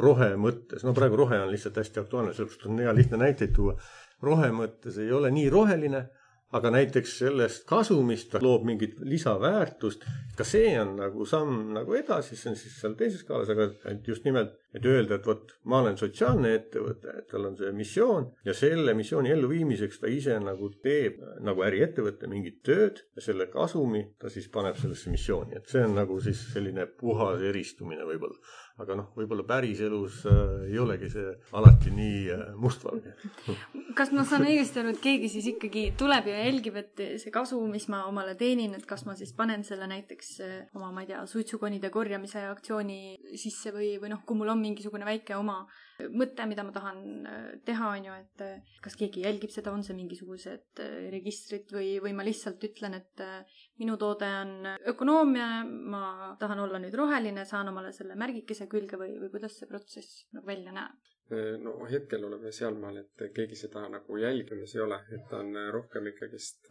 rohe 0.00 0.32
mõttes, 0.40 0.84
no 0.84 0.94
praegu 0.96 1.20
rohe 1.20 1.38
on 1.44 1.52
lihtsalt 1.52 1.78
hästi 1.80 2.02
aktuaalne, 2.02 2.34
sellepärast 2.34 2.66
on 2.70 2.82
hea 2.82 2.94
lihtne 2.96 3.20
näiteid 3.20 3.54
tuua. 3.56 3.76
rohe 4.24 4.48
mõttes 4.56 4.96
ei 4.98 5.12
ole 5.12 5.30
nii 5.30 5.50
roheline 5.52 6.06
aga 6.54 6.70
näiteks 6.70 7.16
sellest 7.22 7.64
kasumist 7.68 8.30
ta 8.32 8.40
loob 8.42 8.64
mingit 8.68 9.00
lisaväärtust. 9.02 10.04
ka 10.34 10.44
see 10.44 10.72
on 10.80 10.96
nagu 10.98 11.26
samm 11.30 11.74
nagu 11.76 11.94
edasi, 11.94 12.34
see 12.36 12.50
on 12.50 12.56
siis 12.58 12.74
seal 12.80 12.96
teises 12.98 13.22
skaalas, 13.22 13.50
aga 13.54 13.68
et 13.92 14.08
just 14.08 14.24
nimelt, 14.26 14.56
et 14.74 14.86
öelda, 14.90 15.20
et 15.20 15.28
vot 15.28 15.52
ma 15.70 15.78
olen 15.82 15.98
sotsiaalne 15.98 16.50
ettevõte, 16.56 17.14
et 17.20 17.28
tal 17.30 17.46
on 17.46 17.54
see 17.58 17.70
missioon 17.76 18.26
ja 18.46 18.54
selle 18.58 18.96
missiooni 18.98 19.30
elluviimiseks 19.34 20.02
ta 20.02 20.10
ise 20.10 20.40
nagu 20.42 20.72
teeb 20.82 21.22
nagu 21.46 21.62
äriettevõte 21.66 22.30
mingit 22.30 22.62
tööd 22.66 23.04
ja 23.14 23.22
selle 23.28 23.46
kasumi 23.52 24.02
ta 24.18 24.30
siis 24.30 24.50
paneb 24.50 24.78
sellesse 24.80 25.14
missiooni, 25.14 25.54
et 25.60 25.70
see 25.70 25.86
on 25.86 25.94
nagu 26.00 26.18
siis 26.22 26.42
selline 26.50 26.88
puhas 26.98 27.42
eristumine 27.46 28.06
võib-olla 28.10 28.42
aga 28.82 28.96
noh, 28.98 29.10
võib-olla 29.14 29.44
päriselus 29.46 30.24
äh, 30.26 30.66
ei 30.66 30.78
olegi 30.82 31.06
see 31.12 31.28
alati 31.54 31.92
nii 31.94 32.16
äh, 32.34 32.42
mustvalge. 32.58 33.12
kas 33.98 34.10
ma 34.14 34.24
saan 34.26 34.46
õigesti 34.48 34.82
aru, 34.82 34.94
et 34.94 35.02
keegi 35.04 35.30
siis 35.30 35.46
ikkagi 35.52 35.84
tuleb 35.98 36.26
ja 36.32 36.40
jälgib, 36.42 36.80
et 36.80 37.04
see 37.22 37.34
kasu, 37.34 37.60
mis 37.70 37.86
ma 37.92 38.04
omale 38.10 38.34
teenin, 38.40 38.74
et 38.74 38.86
kas 38.90 39.06
ma 39.06 39.14
siis 39.18 39.30
panen 39.36 39.62
selle 39.66 39.86
näiteks 39.90 40.32
äh, 40.42 40.56
oma, 40.74 40.90
ma 40.90 41.04
ei 41.04 41.12
tea, 41.12 41.22
suitsukonide 41.30 41.92
korjamise 41.94 42.48
aktsiooni 42.50 43.00
sisse 43.38 43.74
või, 43.74 43.94
või 44.02 44.10
noh, 44.16 44.24
kui 44.26 44.40
mul 44.40 44.50
on 44.56 44.62
mingisugune 44.64 45.06
väike 45.06 45.38
oma 45.38 45.62
mõte, 46.14 46.46
mida 46.50 46.64
ma 46.66 46.74
tahan 46.74 47.00
äh, 47.28 47.46
teha, 47.66 47.90
on 47.96 48.08
ju, 48.08 48.16
et 48.24 48.44
äh, 48.44 48.74
kas 48.82 48.96
keegi 48.98 49.24
jälgib 49.24 49.52
seda, 49.54 49.72
on 49.74 49.84
see 49.86 49.96
mingisugused 49.96 50.82
äh, 50.82 51.08
registrid 51.14 51.70
või, 51.74 51.94
või 52.02 52.14
ma 52.16 52.26
lihtsalt 52.26 52.62
ütlen, 52.66 52.98
et 52.98 53.24
minu 53.80 53.96
toode 54.00 54.28
on 54.42 54.70
ökonoomia, 54.90 55.48
ma 55.64 56.34
tahan 56.40 56.64
olla 56.66 56.82
nüüd 56.82 56.96
roheline, 56.98 57.46
saan 57.48 57.70
omale 57.70 57.92
selle 57.94 58.18
märgikese 58.18 58.68
külge 58.70 58.98
või, 59.00 59.14
või 59.22 59.32
kuidas 59.34 59.58
see 59.60 59.70
protsess 59.70 60.24
nagu 60.34 60.50
välja 60.50 60.74
näeb? 60.74 61.13
No 61.64 61.72
hetkel 61.88 62.24
oleme 62.26 62.50
sealmaal, 62.52 62.98
et 63.00 63.22
keegi 63.34 63.56
seda 63.56 63.86
nagu 63.88 64.18
jälgimas 64.20 64.74
ei 64.76 64.82
ole, 64.84 64.98
et 65.16 65.32
on 65.32 65.56
rohkem 65.72 66.10
ikkagist 66.10 66.68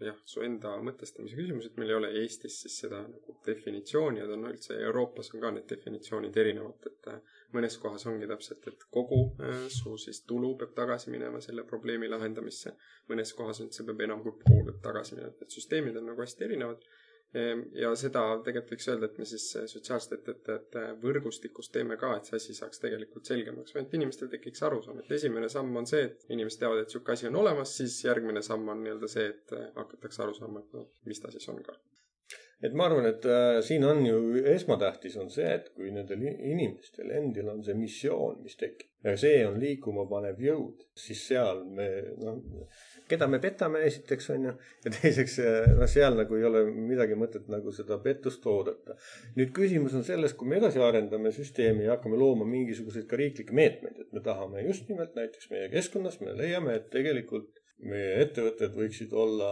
jah, 0.00 0.16
su 0.24 0.40
enda 0.46 0.72
mõtestamise 0.86 1.36
küsimus, 1.36 1.68
et 1.68 1.76
meil 1.76 1.92
ei 1.92 1.98
ole 1.98 2.12
Eestis 2.22 2.62
siis 2.62 2.78
seda 2.86 3.02
nagu 3.04 3.36
definitsiooni 3.46 4.22
ja 4.22 4.30
ta 4.30 4.38
on 4.38 4.48
üldse 4.48 4.78
Euroopas 4.88 5.34
on 5.34 5.44
ka 5.44 5.52
need 5.52 5.68
definitsioonid 5.68 6.40
erinevad, 6.44 6.88
et 6.88 7.12
mõnes 7.54 7.76
kohas 7.82 8.06
ongi 8.06 8.28
täpselt, 8.30 8.66
et 8.70 8.84
kogu 8.94 9.20
äh, 9.42 9.66
su 9.72 9.96
siis 9.98 10.22
tulu 10.28 10.52
peab 10.58 10.74
tagasi 10.76 11.10
minema 11.10 11.40
selle 11.44 11.64
probleemi 11.66 12.08
lahendamisse. 12.10 12.74
mõnes 13.10 13.32
kohas 13.34 13.62
see 13.64 13.86
peab 13.86 14.00
enam 14.06 14.22
kui 14.22 14.36
pool 14.44 14.72
tagasi 14.82 15.16
minema, 15.16 15.32
et 15.32 15.40
need 15.44 15.56
süsteemid 15.56 15.96
on 15.98 16.12
nagu 16.12 16.22
hästi 16.22 16.46
erinevad. 16.46 16.84
Ehm, 17.34 17.60
ja 17.78 17.92
seda 17.94 18.24
tegelikult 18.42 18.72
võiks 18.74 18.88
öelda, 18.90 19.06
et 19.06 19.18
me 19.20 19.26
siis 19.28 19.44
sotsiaalsete 19.70 20.16
ettevõtete 20.18 20.82
võrgustikus 21.04 21.70
teeme 21.70 21.98
ka, 22.00 22.16
et 22.16 22.26
see 22.26 22.40
asi 22.40 22.56
saaks 22.58 22.82
tegelikult 22.82 23.30
selgemaks. 23.30 23.76
Et 23.78 23.94
inimestel 24.00 24.32
tekiks 24.32 24.66
arusaam, 24.66 24.98
et 24.98 25.14
esimene 25.18 25.50
samm 25.52 25.78
on 25.78 25.86
see, 25.86 26.08
et 26.08 26.26
inimesed 26.34 26.64
teavad, 26.64 26.82
et 26.82 26.90
niisugune 26.90 27.14
asi 27.14 27.30
on 27.30 27.38
olemas, 27.44 27.76
siis 27.78 28.00
järgmine 28.08 28.42
samm 28.42 28.74
on 28.74 28.82
nii-öelda 28.82 29.12
see, 29.14 29.30
et 29.30 29.56
hakatakse 29.78 30.26
aru 30.26 30.34
saama, 30.40 30.64
et 30.64 30.74
no 30.74 30.88
mis 31.06 31.22
ta 31.22 31.30
siis 31.30 31.46
on 31.54 31.62
ka 31.62 31.78
et 32.60 32.76
ma 32.76 32.86
arvan, 32.88 33.08
et 33.08 33.24
äh, 33.24 33.58
siin 33.64 33.84
on 33.88 34.04
ju 34.04 34.44
esmatähtis 34.52 35.16
on 35.20 35.30
see, 35.32 35.48
et 35.58 35.70
kui 35.76 35.92
nendel 35.94 36.22
inimestel 36.28 37.10
endil 37.16 37.48
on 37.52 37.62
see 37.64 37.76
missioon, 37.78 38.40
mis 38.44 38.58
tekib 38.60 38.90
ja 39.04 39.16
see 39.16 39.40
on 39.48 39.56
liikuma 39.60 40.04
panev 40.10 40.40
jõud, 40.44 40.82
siis 40.98 41.22
seal 41.30 41.62
me 41.76 41.86
noh, 42.20 42.40
keda 43.08 43.26
me 43.30 43.40
petame 43.42 43.80
esiteks 43.86 44.28
on 44.34 44.44
ju 44.50 44.52
ja 44.84 44.92
teiseks 44.92 45.38
noh, 45.78 45.86
seal 45.90 46.18
nagu 46.18 46.36
ei 46.36 46.44
ole 46.48 46.66
midagi 46.74 47.16
mõtet 47.18 47.48
nagu 47.52 47.72
seda 47.74 47.96
pettust 48.04 48.44
oodata. 48.50 48.98
nüüd 49.38 49.54
küsimus 49.56 49.96
on 49.96 50.04
selles, 50.06 50.36
kui 50.36 50.50
me 50.50 50.60
edasi 50.60 50.82
arendame 50.84 51.32
süsteemi 51.32 51.88
ja 51.88 51.96
hakkame 51.96 52.20
looma 52.20 52.48
mingisuguseid 52.48 53.08
ka 53.08 53.18
riiklikke 53.20 53.56
meetmeid, 53.56 54.04
et 54.04 54.12
me 54.12 54.22
tahame 54.26 54.66
just 54.68 54.92
nimelt 54.92 55.16
näiteks 55.16 55.48
meie 55.54 55.72
keskkonnas, 55.72 56.20
me 56.20 56.36
leiame, 56.36 56.76
et 56.76 56.92
tegelikult 56.92 57.64
meie 57.80 58.20
ettevõtted 58.26 58.76
võiksid 58.76 59.16
olla 59.16 59.50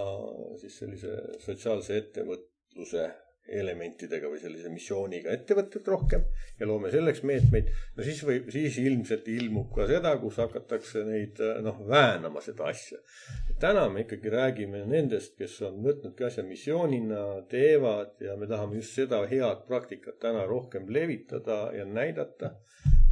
siis 0.60 0.76
sellise 0.82 1.16
sotsiaalse 1.40 1.96
ettevõtte 1.96 2.57
ettevõtluse 2.68 3.08
elementidega 3.48 4.28
või 4.28 4.38
sellise 4.42 4.68
missiooniga 4.68 5.30
ettevõtted 5.32 5.86
rohkem 5.88 6.24
ja 6.60 6.66
loome 6.68 6.90
selleks 6.92 7.22
meetmeid, 7.24 7.70
no 7.96 8.04
siis 8.04 8.20
võib, 8.20 8.50
siis 8.52 8.76
ilmselt 8.82 9.28
ilmub 9.32 9.70
ka 9.72 9.86
seda, 9.88 10.12
kus 10.20 10.36
hakatakse 10.36 11.04
neid 11.06 11.40
noh, 11.64 11.80
väänama 11.88 12.42
seda 12.44 12.68
asja. 12.68 12.98
täna 13.58 13.88
me 13.88 14.04
ikkagi 14.04 14.28
räägime 14.28 14.84
nendest, 14.84 15.38
kes 15.38 15.56
on 15.64 15.80
võtnudki 15.86 16.28
asja 16.28 16.44
missioonina, 16.44 17.24
teevad 17.48 18.20
ja 18.20 18.36
me 18.36 18.46
tahame 18.46 18.82
just 18.82 19.00
seda 19.00 19.24
head 19.32 19.64
praktikat 19.66 20.20
täna 20.20 20.44
rohkem 20.44 20.92
levitada 20.92 21.70
ja 21.72 21.88
näidata 21.88 22.58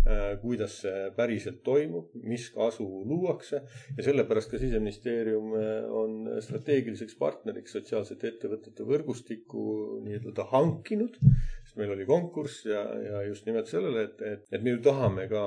Äh, 0.07 0.37
kuidas 0.39 0.77
see 0.85 1.09
päriselt 1.17 1.65
toimub, 1.67 2.13
mis 2.31 2.45
kasu 2.55 2.85
luuakse 3.11 3.59
ja 3.97 4.05
sellepärast 4.07 4.53
ka 4.53 4.61
siseministeerium 4.63 5.49
äh, 5.59 5.89
on 5.91 6.06
strateegiliseks 6.45 7.17
partneriks 7.21 7.77
sotsiaalsete 7.77 8.33
ettevõtete 8.33 8.87
võrgustikku 8.89 9.63
nii-öelda 10.07 10.47
hankinud. 10.53 11.17
sest 11.65 11.79
meil 11.81 11.95
oli 11.95 12.07
konkurss 12.09 12.67
ja, 12.69 12.83
ja 13.03 13.23
just 13.29 13.47
nimelt 13.47 13.71
sellele, 13.71 14.09
et, 14.11 14.21
et, 14.23 14.45
et 14.53 14.63
me 14.63 14.77
ju 14.77 14.83
tahame 14.85 15.29
ka 15.33 15.45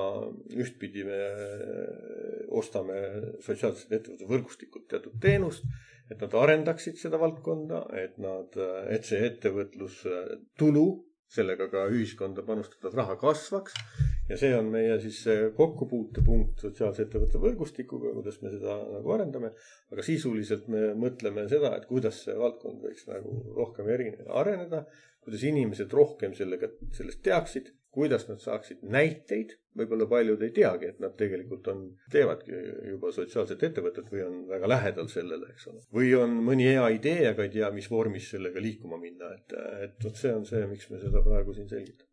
ühtpidi 0.55 1.05
me 1.07 1.19
äh, 1.19 2.49
ostame 2.49 2.99
sotsiaalsete 3.45 4.01
ettevõtete 4.01 4.29
võrgustikult 4.33 4.89
teatud 4.89 5.19
teenust 5.21 5.65
et 6.09 6.21
nad 6.23 6.33
arendaksid 6.33 6.97
seda 6.97 7.19
valdkonda, 7.21 7.83
et 8.01 8.17
nad, 8.21 8.55
et 8.89 9.05
see 9.05 9.21
ettevõtlustulu 9.27 10.85
sellega 11.29 11.67
ka 11.69 11.85
ühiskonda 11.93 12.41
panustatav 12.45 12.95
raha 12.97 13.17
kasvaks 13.21 13.75
ja 14.29 14.37
see 14.37 14.51
on 14.55 14.69
meie 14.73 14.97
siis 15.01 15.23
kokkupuutepunkt 15.57 16.63
sotsiaalse 16.65 17.05
ettevõtte 17.05 17.41
võrgustikuga, 17.41 18.13
kuidas 18.17 18.39
me 18.43 18.53
seda 18.53 18.77
nagu 18.85 19.15
arendame. 19.15 19.53
aga 19.89 20.05
sisuliselt 20.05 20.67
me 20.69 20.93
mõtleme 20.99 21.47
seda, 21.51 21.75
et 21.77 21.87
kuidas 21.89 22.23
see 22.25 22.37
valdkond 22.37 22.83
võiks 22.85 23.07
nagu 23.09 23.35
rohkem 23.57 23.89
erine-, 23.89 24.27
areneda, 24.41 24.85
kuidas 25.25 25.43
inimesed 25.49 25.93
rohkem 25.93 26.35
sellega, 26.37 26.69
sellest 26.95 27.21
teaksid, 27.25 27.71
kuidas 27.93 28.27
nad 28.29 28.41
saaksid 28.41 28.83
näiteid, 28.85 29.55
võib-olla 29.79 30.05
paljud 30.09 30.43
ei 30.45 30.51
teagi, 30.53 30.91
et 30.93 30.99
nad 31.01 31.15
tegelikult 31.17 31.67
on, 31.71 31.81
teevadki 32.13 32.53
juba 32.91 33.11
sotsiaalset 33.15 33.63
ettevõtet 33.69 34.11
või 34.13 34.21
on 34.27 34.43
väga 34.49 34.69
lähedal 34.69 35.09
sellele, 35.09 35.49
eks 35.53 35.71
ole. 35.71 35.81
või 35.95 36.13
on 36.19 36.37
mõni 36.45 36.69
hea 36.69 36.85
idee, 36.99 37.31
aga 37.31 37.47
ei 37.47 37.55
tea, 37.57 37.71
mis 37.73 37.89
vormis 37.89 38.29
sellega 38.35 38.61
liikuma 38.61 39.01
minna, 39.01 39.33
et, 39.39 39.57
et 39.87 40.05
vot 40.05 40.21
see 40.21 40.35
on 40.35 40.45
see, 40.49 40.61
miks 40.69 40.89
me 40.93 41.01
seda 41.01 41.23
praegu 41.25 41.57
siin 41.57 41.69
selgitame 41.71 42.08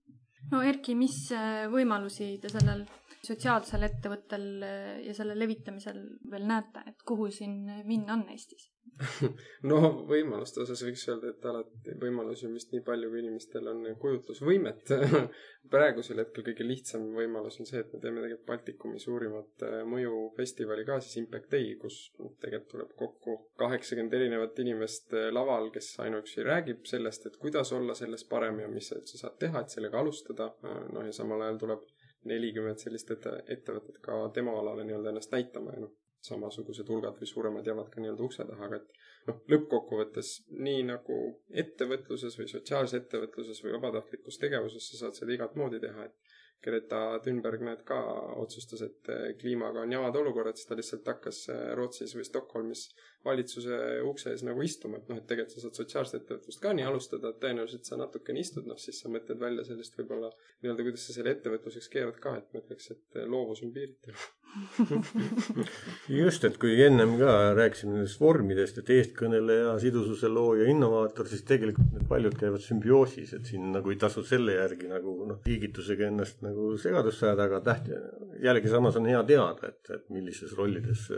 no 0.53 0.63
Erki, 0.63 0.95
mis 0.99 1.19
äh, 1.35 1.67
võimalusi 1.73 2.37
te 2.43 2.51
sellel 2.53 2.85
sotsiaalsel 3.27 3.89
ettevõttel 3.89 4.47
äh, 4.63 4.95
ja 5.07 5.15
selle 5.17 5.37
levitamisel 5.39 6.03
veel 6.31 6.47
näete, 6.49 6.85
et 6.87 7.03
kuhu 7.07 7.31
siin 7.35 7.85
minna 7.85 8.15
on 8.19 8.27
Eestis? 8.35 8.71
no 9.71 9.79
võimaluste 10.09 10.63
osas 10.63 10.81
võiks 10.87 11.03
öelda, 11.11 11.33
et 11.33 11.45
alati 11.49 11.95
võimalusi 12.01 12.47
on 12.49 12.55
vist 12.57 12.71
nii 12.73 12.83
palju, 12.87 13.11
kui 13.13 13.21
inimestel 13.21 13.69
on 13.69 13.83
kujutlusvõimet 14.01 14.93
praegusel 15.73 16.23
hetkel 16.23 16.47
kõige 16.47 16.67
lihtsam 16.67 17.05
võimalus 17.17 17.61
on 17.61 17.69
see, 17.69 17.83
et 17.83 17.93
me 17.93 18.01
teeme 18.01 18.23
tegelikult 18.23 18.47
Baltikumi 18.49 19.03
suurimat 19.03 19.67
äh, 19.67 19.77
mõjufestivali 19.91 20.87
ka 20.89 20.99
siis 21.05 21.21
Impact 21.23 21.51
Day, 21.53 21.75
kus 21.81 21.99
tegelikult 22.41 22.73
tuleb 22.73 22.95
kokku 23.03 23.37
kaheksakümmend 23.61 24.17
erinevat 24.17 24.65
inimest 24.65 25.13
äh, 25.17 25.29
laval, 25.35 25.69
kes 25.75 25.93
ainuüksi 26.07 26.47
räägib 26.47 26.89
sellest, 26.89 27.29
et 27.29 27.37
kuidas 27.43 27.75
olla 27.77 27.97
selles 27.99 28.25
parem 28.31 28.63
ja 28.65 28.71
mis 28.73 28.89
sa 28.91 29.01
üldse 29.01 29.21
saad 29.21 29.37
teha, 29.43 29.61
et 29.61 29.77
sellega 29.77 30.01
alustada. 30.01 30.53
noh, 30.93 31.05
ja 31.05 31.13
samal 31.13 31.43
ajal 31.45 31.59
tuleb 31.61 31.85
nelikümmend 32.27 32.81
sellist 32.81 33.11
ettevõtet 33.13 34.01
ka 34.03 34.25
tema 34.35 34.57
alale 34.59 34.87
nii-öelda 34.87 35.13
ennast 35.13 35.35
näitama 35.35 35.75
ja 35.77 35.85
noh 35.85 35.95
samasugused 36.27 36.89
hulgad 36.93 37.19
või 37.21 37.31
suuremad 37.31 37.67
jäävad 37.67 37.91
ka 37.93 38.03
nii-öelda 38.03 38.27
ukse 38.27 38.47
taha, 38.49 38.69
aga 38.69 38.81
et 38.81 39.03
noh, 39.29 39.43
lõppkokkuvõttes 39.53 40.33
nii 40.67 40.87
nagu 40.91 41.19
ettevõtluses 41.65 42.39
või 42.41 42.49
sotsiaalses 42.53 43.01
ettevõtluses 43.01 43.63
või 43.65 43.77
vabatahtlikus 43.79 44.41
tegevuses 44.43 44.91
sa 44.91 45.05
saad 45.05 45.19
seda 45.19 45.37
igat 45.37 45.57
moodi 45.59 45.83
teha, 45.83 46.09
et 46.11 46.35
Greta 46.65 47.21
Thunberg, 47.23 47.61
näed, 47.63 47.83
ka 47.87 47.97
otsustas, 48.41 48.81
et 48.87 49.11
kliimaga 49.41 49.83
on 49.85 49.93
jamad 49.93 50.17
olukorrad, 50.19 50.57
siis 50.59 50.69
ta 50.71 50.79
lihtsalt 50.79 51.11
hakkas 51.13 51.43
Rootsis 51.79 52.15
või 52.17 52.25
Stockholmis 52.27 52.87
valitsuse 53.27 53.79
ukse 54.09 54.33
ees 54.33 54.43
nagu 54.47 54.65
istuma, 54.65 54.99
et 54.99 55.13
noh, 55.13 55.21
et 55.21 55.29
tegelikult 55.31 55.55
sa 55.55 55.67
saad 55.67 55.81
sotsiaalset 55.81 56.19
ettevõtlust 56.23 56.63
ka 56.63 56.73
nii 56.77 56.89
alustada, 56.89 57.31
et 57.31 57.41
tõenäoliselt 57.45 57.87
sa 57.87 58.01
natukene 58.01 58.43
istud, 58.43 58.67
noh 58.71 58.81
siis 58.83 59.03
sa 59.03 59.13
mõtled 59.13 59.39
välja 59.43 59.67
sellist 59.69 59.99
võib-olla 60.01 60.33
nii-öelda, 60.33 60.89
kuidas 60.89 61.07
sa 61.07 61.19
selle 61.19 61.37
ettevõtluseks 61.37 61.93
keerad 61.93 62.19
ka, 62.25 62.35
et 62.41 62.51
ma 62.51 62.65
ütleks, 62.65 62.91
et 62.97 63.21
loovus 63.31 63.63
on 63.67 63.75
piiritu 63.77 64.17
just, 66.21 66.45
et 66.49 66.57
kui 66.61 66.77
ennem 66.85 67.15
ka 67.21 67.33
rääkisime 67.57 67.97
nendest 67.97 68.21
vormidest, 68.21 68.81
et 68.81 68.93
eestkõneleja, 68.97 69.77
sidususe 69.83 70.31
looja, 70.33 70.69
innovaator, 70.73 71.29
siis 71.31 71.45
tegelikult 71.49 71.93
need 71.95 72.07
paljud 72.11 72.37
käivad 72.41 72.65
sümbioosis, 72.65 73.35
et 73.37 73.51
siin 73.51 73.71
nagu 73.75 73.93
ei 73.93 74.01
tasu 74.01 74.25
selle 74.27 74.57
järgi 74.57 74.91
nagu 74.91 75.17
noh, 75.29 75.41
liigitusega 75.47 76.11
ennast 76.11 76.45
nagu 76.47 76.73
segadusse 76.81 77.29
ajada, 77.29 77.49
aga 77.51 77.63
tähti, 77.71 77.97
jällegi 78.45 78.73
samas 78.73 78.99
on 79.01 79.09
hea 79.11 79.23
teada, 79.29 79.73
et, 79.73 79.95
et 79.99 80.07
millises 80.15 80.55
rollides 80.59 81.09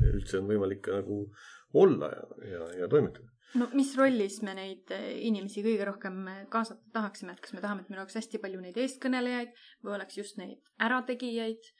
üldse 0.00 0.40
on 0.40 0.48
võimalik 0.50 0.90
nagu 0.94 1.26
olla 1.80 2.10
ja, 2.14 2.24
ja, 2.52 2.64
ja 2.82 2.90
toimetada. 2.90 3.28
No 3.58 3.66
mis 3.74 3.96
rollis 3.98 4.36
me 4.46 4.52
neid 4.54 4.92
inimesi 4.94 5.64
kõige 5.64 5.86
rohkem 5.88 6.20
kaasata 6.52 6.92
tahaksime, 6.94 7.34
et 7.34 7.40
kas 7.42 7.54
me 7.56 7.62
tahame, 7.62 7.82
et 7.82 7.90
meil 7.90 8.04
oleks 8.04 8.18
hästi 8.20 8.38
palju 8.42 8.60
neid 8.62 8.78
eestkõnelejaid 8.78 9.56
või 9.82 9.96
oleks 9.96 10.20
just 10.20 10.38
neid 10.38 10.60
ärategijaid 10.86 11.72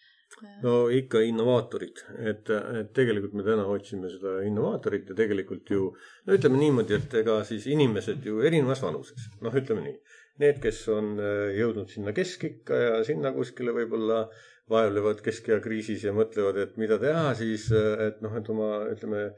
no 0.62 0.74
ikka 0.94 1.22
innovaatorid, 1.26 2.02
et, 2.30 2.50
et 2.50 2.92
tegelikult 2.96 3.34
me 3.38 3.44
täna 3.46 3.66
otsime 3.70 4.10
seda 4.12 4.38
innovaatorit 4.46 5.10
ja 5.10 5.16
tegelikult 5.18 5.72
ju 5.74 5.90
no 6.26 6.36
ütleme 6.36 6.60
niimoodi, 6.60 6.96
et 6.96 7.16
ega 7.22 7.40
siis 7.48 7.66
inimesed 7.70 8.24
ju 8.26 8.40
erinevas 8.46 8.82
vanuses, 8.84 9.28
noh, 9.44 9.54
ütleme 9.62 9.84
nii. 9.86 9.98
Need, 10.40 10.60
kes 10.62 10.80
on 10.94 11.12
äh, 11.20 11.50
jõudnud 11.58 11.90
sinna 11.92 12.14
keskikka 12.16 12.78
ja 12.80 12.98
sinna 13.04 13.34
kuskile 13.36 13.74
võib-olla 13.76 14.24
vaevlevad 14.70 15.20
keskea 15.24 15.58
kriisis 15.60 16.06
ja 16.06 16.14
mõtlevad, 16.16 16.60
et 16.62 16.76
mida 16.80 16.96
teha 17.02 17.34
siis, 17.36 17.68
äh, 17.76 18.06
et 18.08 18.22
noh, 18.24 18.36
et 18.38 18.48
oma 18.52 18.70
ütleme 18.88 19.30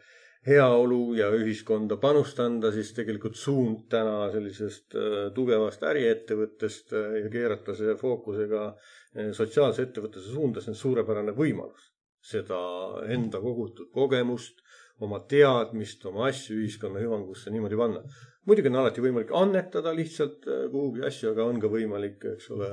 heaolu 0.47 1.15
ja 1.15 1.29
ühiskonda 1.35 1.97
panust 2.03 2.39
anda, 2.43 2.71
siis 2.75 2.91
tegelikult 2.95 3.39
suund 3.39 3.87
täna 3.91 4.29
sellisest 4.35 4.99
äh, 4.99 5.21
tugevast 5.35 5.83
äriettevõttest 5.89 6.95
ja 6.95 7.29
keerata 7.33 7.75
see 7.79 7.97
fookusega 7.99 8.73
sotsiaalse 9.37 9.89
ettevõtluse 9.89 10.33
suunda, 10.33 10.61
see 10.61 10.73
on 10.73 10.79
suurepärane 10.79 11.35
võimalus 11.37 11.93
seda 12.23 12.59
enda 13.11 13.41
kogutud 13.43 13.91
kogemust, 13.95 14.61
oma 15.03 15.19
teadmist, 15.29 16.05
oma 16.07 16.29
asju 16.29 16.61
ühiskonna 16.61 17.03
hüvangusse 17.03 17.51
niimoodi 17.51 17.79
panna. 17.79 18.03
muidugi 18.47 18.71
on 18.71 18.77
alati 18.81 19.03
võimalik 19.03 19.31
annetada 19.39 19.93
lihtsalt 19.95 20.47
eh, 20.51 20.65
kuhugi 20.71 21.05
asju, 21.07 21.31
aga 21.31 21.45
on 21.47 21.61
ka 21.63 21.69
võimalik, 21.71 22.25
eks 22.35 22.49
ole, 22.55 22.71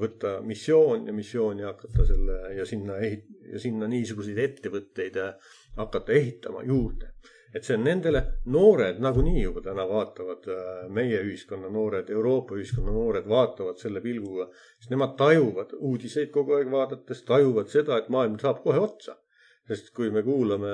võtta 0.00 0.38
missioon 0.44 1.06
ja 1.08 1.12
missiooni 1.16 1.64
hakata 1.64 2.06
selle 2.08 2.38
ja 2.56 2.64
sinna 2.68 2.96
ehit- 2.96 3.28
ja 3.52 3.60
sinna 3.60 3.88
niisuguseid 3.88 4.40
ettevõtteid 4.46 5.16
eh, 5.20 5.52
hakata 5.76 6.12
ehitama 6.12 6.64
juurde 6.68 7.12
et 7.54 7.62
see 7.62 7.76
on 7.78 7.84
nendele, 7.86 8.20
noored 8.50 9.00
nagunii 9.02 9.42
juba 9.44 9.62
täna 9.64 9.84
vaatavad, 9.86 10.46
äh, 10.50 10.70
meie 10.94 11.20
ühiskonna 11.22 11.70
noored, 11.72 12.10
Euroopa 12.10 12.58
ühiskonna 12.58 12.94
noored 12.94 13.28
vaatavad 13.30 13.78
selle 13.78 14.02
pilguga, 14.04 14.48
siis 14.78 14.90
nemad 14.90 15.14
tajuvad 15.20 15.76
uudiseid 15.78 16.32
kogu 16.34 16.56
aeg 16.58 16.72
vaadates, 16.72 17.22
tajuvad 17.28 17.70
seda, 17.70 18.00
et 18.02 18.10
maailm 18.14 18.40
saab 18.42 18.64
kohe 18.66 18.82
otsa. 18.82 19.20
sest 19.64 19.94
kui 19.96 20.10
me 20.12 20.20
kuulame 20.20 20.70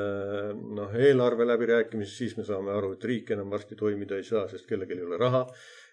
noh, 0.75 0.95
eelarve 0.99 1.45
läbirääkimisi, 1.47 2.11
siis 2.11 2.33
me 2.35 2.43
saame 2.43 2.73
aru, 2.75 2.97
et 2.97 3.05
riik 3.07 3.29
enam 3.31 3.53
varsti 3.53 3.77
toimida 3.79 4.17
ei 4.19 4.25
saa, 4.27 4.49
sest 4.51 4.67
kellelgi 4.67 4.97
ei 4.97 5.05
ole 5.07 5.19
raha. 5.21 5.45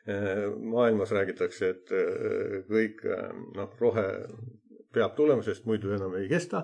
Äh, 0.10 0.47
maailmas 0.73 1.13
räägitakse, 1.13 1.69
et 1.76 1.93
äh, 1.93 2.63
kõik 2.71 3.04
noh, 3.54 3.76
rohe 3.78 4.08
peab 4.97 5.13
tulema, 5.13 5.45
sest 5.45 5.69
muidu 5.69 5.93
enam 5.93 6.15
ei 6.17 6.26
kesta 6.32 6.63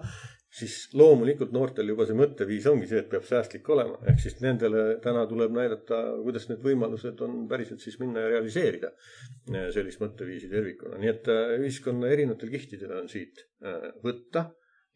siis 0.53 0.75
loomulikult 0.97 1.53
noortel 1.55 1.89
juba 1.93 2.05
see 2.07 2.17
mõtteviis 2.17 2.67
ongi 2.69 2.87
see, 2.89 3.01
et 3.01 3.09
peab 3.11 3.25
säästlik 3.27 3.69
olema, 3.73 3.97
ehk 4.09 4.21
siis 4.21 4.37
nendele 4.43 4.83
täna 5.03 5.25
tuleb 5.29 5.53
näidata, 5.55 6.01
kuidas 6.21 6.45
need 6.49 6.61
võimalused 6.65 7.23
on 7.25 7.47
päriselt 7.49 7.81
siis 7.83 7.97
minna 8.01 8.25
ja 8.25 8.33
realiseerida 8.35 8.91
eh, 8.93 9.69
sellist 9.73 10.03
mõtteviisi 10.03 10.51
tervikuna, 10.51 10.99
nii 11.01 11.13
et 11.13 11.31
eh, 11.33 11.55
ühiskonna 11.61 12.11
erinevatel 12.13 12.53
kihtidel 12.53 12.93
on 13.01 13.09
siit 13.11 13.45
eh, 13.65 13.89
võtta 14.05 14.51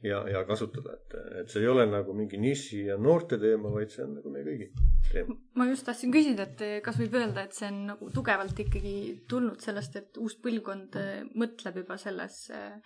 ja, 0.06 0.22
ja 0.30 0.44
kasutada, 0.46 0.98
et, 0.98 1.18
et 1.42 1.50
see 1.50 1.64
ei 1.64 1.72
ole 1.72 1.88
nagu 1.90 2.14
mingi 2.18 2.38
niši 2.42 2.84
ja 2.92 2.98
noorte 3.02 3.40
teema, 3.42 3.72
vaid 3.74 3.94
see 3.94 4.06
on 4.06 4.18
nagu 4.20 4.34
meie 4.34 4.46
kõigi 4.46 4.70
teema. 5.12 5.38
ma 5.58 5.70
just 5.72 5.88
tahtsin 5.88 6.14
küsida, 6.14 6.48
et 6.52 6.84
kas 6.86 7.00
võib 7.02 7.18
öelda, 7.18 7.48
et 7.48 7.58
see 7.58 7.70
on 7.72 7.84
nagu 7.94 8.12
tugevalt 8.14 8.60
ikkagi 8.66 8.96
tulnud 9.30 9.64
sellest, 9.64 9.98
et 10.02 10.22
uus 10.22 10.38
põlvkond 10.44 11.00
mõtleb 11.38 11.84
juba 11.84 11.98
selles 12.02 12.46
äh, 12.54 12.78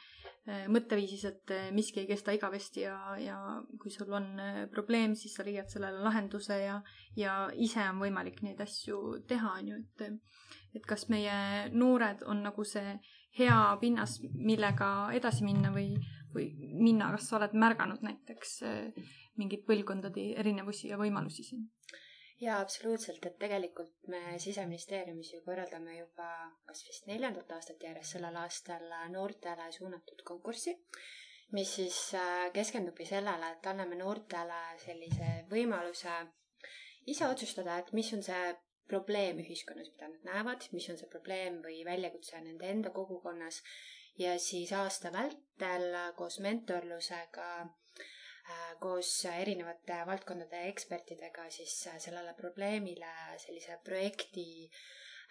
Äh, 0.50 0.64
mõtteviisis, 0.74 1.22
et 1.30 1.52
äh, 1.54 1.68
miski 1.70 2.00
ei 2.02 2.08
kesta 2.10 2.34
igavesti 2.34 2.82
ja, 2.82 2.96
ja 3.22 3.36
kui 3.78 3.92
sul 3.94 4.10
on 4.18 4.40
äh, 4.42 4.64
probleem, 4.74 5.14
siis 5.14 5.36
sa 5.38 5.44
leiad 5.46 5.70
sellele 5.70 6.02
lahenduse 6.02 6.58
ja, 6.64 6.80
ja 7.14 7.36
ise 7.54 7.84
on 7.86 8.00
võimalik 8.02 8.40
neid 8.42 8.64
asju 8.66 9.20
teha, 9.30 9.52
on 9.60 9.70
ju, 9.70 9.78
et 9.78 10.80
et 10.80 10.88
kas 10.88 11.06
meie 11.14 11.36
noored 11.76 12.24
on 12.26 12.42
nagu 12.42 12.66
see 12.66 12.96
hea 13.38 13.60
pinnas, 13.84 14.18
millega 14.34 15.12
edasi 15.14 15.46
minna 15.46 15.70
või, 15.76 15.92
või 16.36 16.50
minna, 16.58 17.12
kas 17.16 17.30
sa 17.30 17.38
oled 17.40 17.56
märganud 17.58 18.04
näiteks 18.06 18.62
mingeid 19.40 19.66
põlvkondade 19.68 20.32
erinevusi 20.42 20.92
ja 20.92 21.00
võimalusi 21.02 21.46
siin? 21.48 21.68
jaa, 22.42 22.60
absoluutselt, 22.60 23.26
et 23.26 23.38
tegelikult 23.40 24.08
me 24.10 24.40
Siseministeeriumis 24.42 25.34
ju 25.36 25.42
korraldame 25.46 25.98
juba 26.00 26.30
kas 26.66 26.84
vist 26.88 27.08
neljandat 27.10 27.52
aastat 27.58 27.84
järjest 27.86 28.18
sellel 28.18 28.38
aastal 28.42 28.88
noortele 29.14 29.68
suunatud 29.76 30.24
konkurssi, 30.26 30.74
mis 31.56 31.76
siis 31.76 32.00
äh, 32.18 32.50
keskendubki 32.56 33.06
sellele, 33.06 33.54
et 33.56 33.72
anname 33.72 34.00
noortele 34.00 34.60
sellise 34.82 35.32
võimaluse 35.52 36.18
ise 37.12 37.28
otsustada, 37.28 37.78
et 37.80 37.94
mis 37.98 38.12
on 38.16 38.24
see 38.26 38.52
probleem 38.92 39.40
ühiskonnas, 39.44 39.92
mida 39.94 40.10
nad 40.12 40.30
näevad, 40.32 40.68
mis 40.76 40.88
on 40.92 41.00
see 41.00 41.10
probleem 41.12 41.62
või 41.64 41.82
väljakutse 41.88 42.42
nende 42.44 42.70
enda 42.74 42.92
kogukonnas 42.96 43.62
ja 44.18 44.40
siis 44.40 44.74
aasta 44.74 45.12
vältel 45.14 45.96
koos 46.16 46.40
mentorlusega 46.40 47.52
Äh, 48.52 48.72
koos 48.84 49.10
erinevate 49.30 49.98
valdkondade 50.08 50.62
ekspertidega 50.72 51.44
siis 51.54 51.76
äh, 51.92 51.98
sellele 52.06 52.34
probleemile 52.40 53.12
sellise 53.44 53.78
projekti 53.86 54.46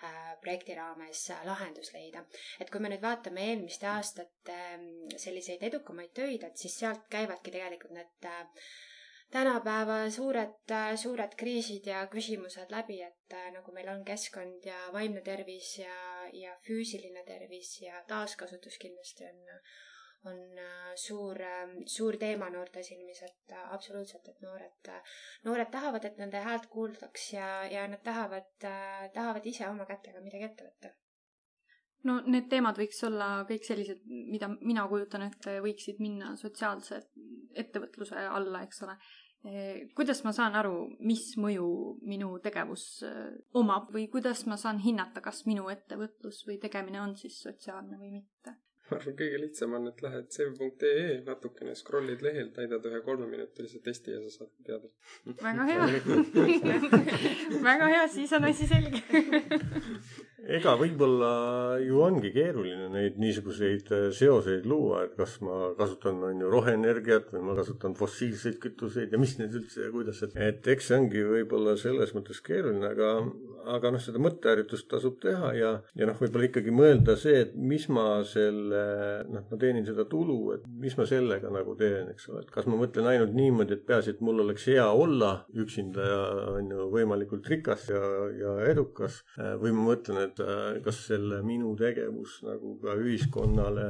äh, 0.06 0.36
projekti 0.44 0.76
raames 0.78 1.24
lahendus 1.48 1.90
leida. 1.96 2.22
et 2.60 2.70
kui 2.70 2.80
me 2.84 2.92
nüüd 2.92 3.02
vaatame 3.02 3.48
eelmiste 3.50 3.88
aastate 3.90 4.56
ähm, 4.76 4.86
selliseid 5.24 5.66
edukamaid 5.70 6.14
töid, 6.20 6.46
et 6.48 6.62
siis 6.64 6.78
sealt 6.84 7.08
käivadki 7.16 7.54
tegelikult 7.56 7.96
need 7.98 8.30
tänapäeva 9.30 9.98
suured, 10.10 10.72
suured 11.02 11.36
kriisid 11.38 11.86
ja 11.86 12.06
küsimused 12.12 12.72
läbi, 12.74 13.00
et 13.06 13.36
nagu 13.54 13.72
meil 13.72 13.88
on 13.92 14.04
keskkond 14.04 14.66
ja 14.66 14.78
vaimne 14.92 15.22
tervis 15.26 15.76
ja, 15.78 15.94
ja 16.32 16.56
füüsiline 16.66 17.22
tervis 17.26 17.76
ja 17.82 18.02
taaskasutus 18.08 18.78
kindlasti 18.82 19.28
on 19.30 19.62
on 20.24 20.58
äh, 20.58 20.92
suur, 20.94 21.42
ähm, 21.42 21.76
suur 21.86 22.16
teema 22.20 22.50
noorte 22.52 22.82
silmis, 22.84 23.22
et 23.22 23.52
äh, 23.56 23.72
absoluutselt, 23.74 24.28
et 24.28 24.42
noored, 24.44 24.88
äh, 24.92 25.14
noored 25.44 25.70
tahavad, 25.72 26.04
et 26.04 26.18
nende 26.20 26.42
häält 26.44 26.66
kuuldaks 26.74 27.32
ja, 27.32 27.46
ja 27.72 27.86
nad 27.88 28.02
tahavad, 28.04 28.50
tahavad 29.14 29.46
ise 29.46 29.68
oma 29.68 29.88
kätega 29.88 30.20
midagi 30.24 30.50
ette 30.50 30.68
võtta 30.68 30.92
no 32.08 32.20
need 32.26 32.48
teemad 32.50 32.78
võiks 32.80 33.02
olla 33.08 33.30
kõik 33.48 33.66
sellised, 33.66 34.04
mida 34.06 34.48
mina 34.60 34.86
kujutan 34.90 35.26
ette, 35.26 35.58
võiksid 35.64 36.00
minna 36.02 36.34
sotsiaalse 36.40 37.02
ettevõtluse 37.60 38.24
alla, 38.28 38.62
eks 38.64 38.82
ole. 38.86 38.96
kuidas 39.96 40.20
ma 40.24 40.32
saan 40.36 40.56
aru, 40.60 40.74
mis 41.08 41.30
mõju 41.40 41.68
minu 42.04 42.34
tegevus 42.44 43.04
omab 43.56 43.88
või 43.94 44.08
kuidas 44.12 44.44
ma 44.46 44.58
saan 44.60 44.82
hinnata, 44.84 45.22
kas 45.24 45.46
minu 45.48 45.70
ettevõtlus 45.72 46.42
või 46.48 46.58
tegemine 46.60 47.00
on 47.00 47.16
siis 47.16 47.40
sotsiaalne 47.46 47.96
või 48.00 48.18
mitte? 48.18 48.58
ma 48.90 48.98
arvan, 48.98 49.14
kõige 49.18 49.38
lihtsam 49.38 49.74
on, 49.78 49.86
et 49.90 50.00
lähed 50.02 50.32
sev.ee, 50.34 51.20
natukene 51.26 51.74
scroll'id 51.78 52.24
lehel, 52.26 52.50
täidad 52.54 52.86
ühe 52.90 53.00
kolmeminutilise 53.06 53.80
testi 53.84 54.14
ja 54.16 54.22
sa 54.24 54.32
saad 54.40 54.50
teada. 54.66 54.90
väga 55.44 55.66
hea 55.68 55.86
väga 57.70 57.90
hea, 57.94 58.04
siis 58.16 58.34
on 58.36 58.48
asi 58.50 58.68
selge 58.70 59.02
ega 60.48 60.74
võib-olla 60.78 61.30
ju 61.82 62.00
ongi 62.04 62.30
keeruline 62.32 62.88
neid 62.92 63.18
niisuguseid 63.20 63.90
äh, 63.94 64.06
seoseid 64.14 64.66
luua, 64.68 65.04
et 65.06 65.14
kas 65.18 65.36
ma 65.44 65.72
kasutan, 65.78 66.20
on 66.26 66.40
ju, 66.40 66.50
roheenergiat 66.52 67.30
või 67.34 67.44
ma 67.50 67.56
kasutan 67.58 67.94
fossiilseid 67.98 68.58
kütuseid 68.62 69.12
ja 69.12 69.20
mis 69.20 69.36
need 69.40 69.54
üldse 69.60 69.86
ja 69.86 69.92
kuidas, 69.92 70.22
et, 70.26 70.36
et 70.40 70.70
eks 70.74 70.90
see 70.90 70.98
ongi 71.00 71.24
võib-olla 71.26 71.76
selles 71.80 72.14
mõttes 72.16 72.40
keeruline, 72.46 72.92
aga, 72.94 73.12
aga 73.76 73.92
noh, 73.94 74.02
seda 74.02 74.22
mõtteharjutust 74.22 74.88
tasub 74.90 75.18
teha 75.22 75.52
ja, 75.58 75.74
ja 75.98 76.08
noh, 76.08 76.18
võib-olla 76.20 76.48
ikkagi 76.48 76.74
mõelda 76.74 77.16
see, 77.20 77.44
et 77.44 77.54
mis 77.54 77.86
ma 77.92 78.06
selle, 78.28 78.84
noh, 79.30 79.46
ma 79.50 79.60
teenin 79.60 79.86
seda 79.88 80.06
tulu, 80.08 80.38
et 80.56 80.66
mis 80.80 80.96
ma 80.98 81.06
sellega 81.08 81.52
nagu 81.52 81.76
teen, 81.80 82.10
eks 82.14 82.30
ole, 82.32 82.44
et 82.46 82.54
kas 82.54 82.68
ma 82.70 82.80
mõtlen 82.80 83.10
ainult 83.12 83.36
niimoodi, 83.36 83.76
et 83.76 83.86
peaasi, 83.88 84.16
et 84.16 84.24
mul 84.24 84.44
oleks 84.46 84.66
hea 84.72 84.88
olla 84.88 85.34
üksinda 85.52 86.10
ja 86.10 86.20
on 86.56 86.72
ju 86.72 86.88
võimalikult 86.94 87.48
rikas 87.50 87.90
ja, 87.92 88.00
ja 88.40 88.56
edukas 88.70 89.20
või 89.60 89.74
ma 89.76 89.90
mõtlen, 89.92 90.24
et 90.24 90.29
Äh, 90.38 90.80
kas 90.84 91.04
selle 91.08 91.40
minu 91.46 91.72
tegevus 91.78 92.40
nagu 92.46 92.76
ka 92.82 92.94
ühiskonnale, 93.00 93.86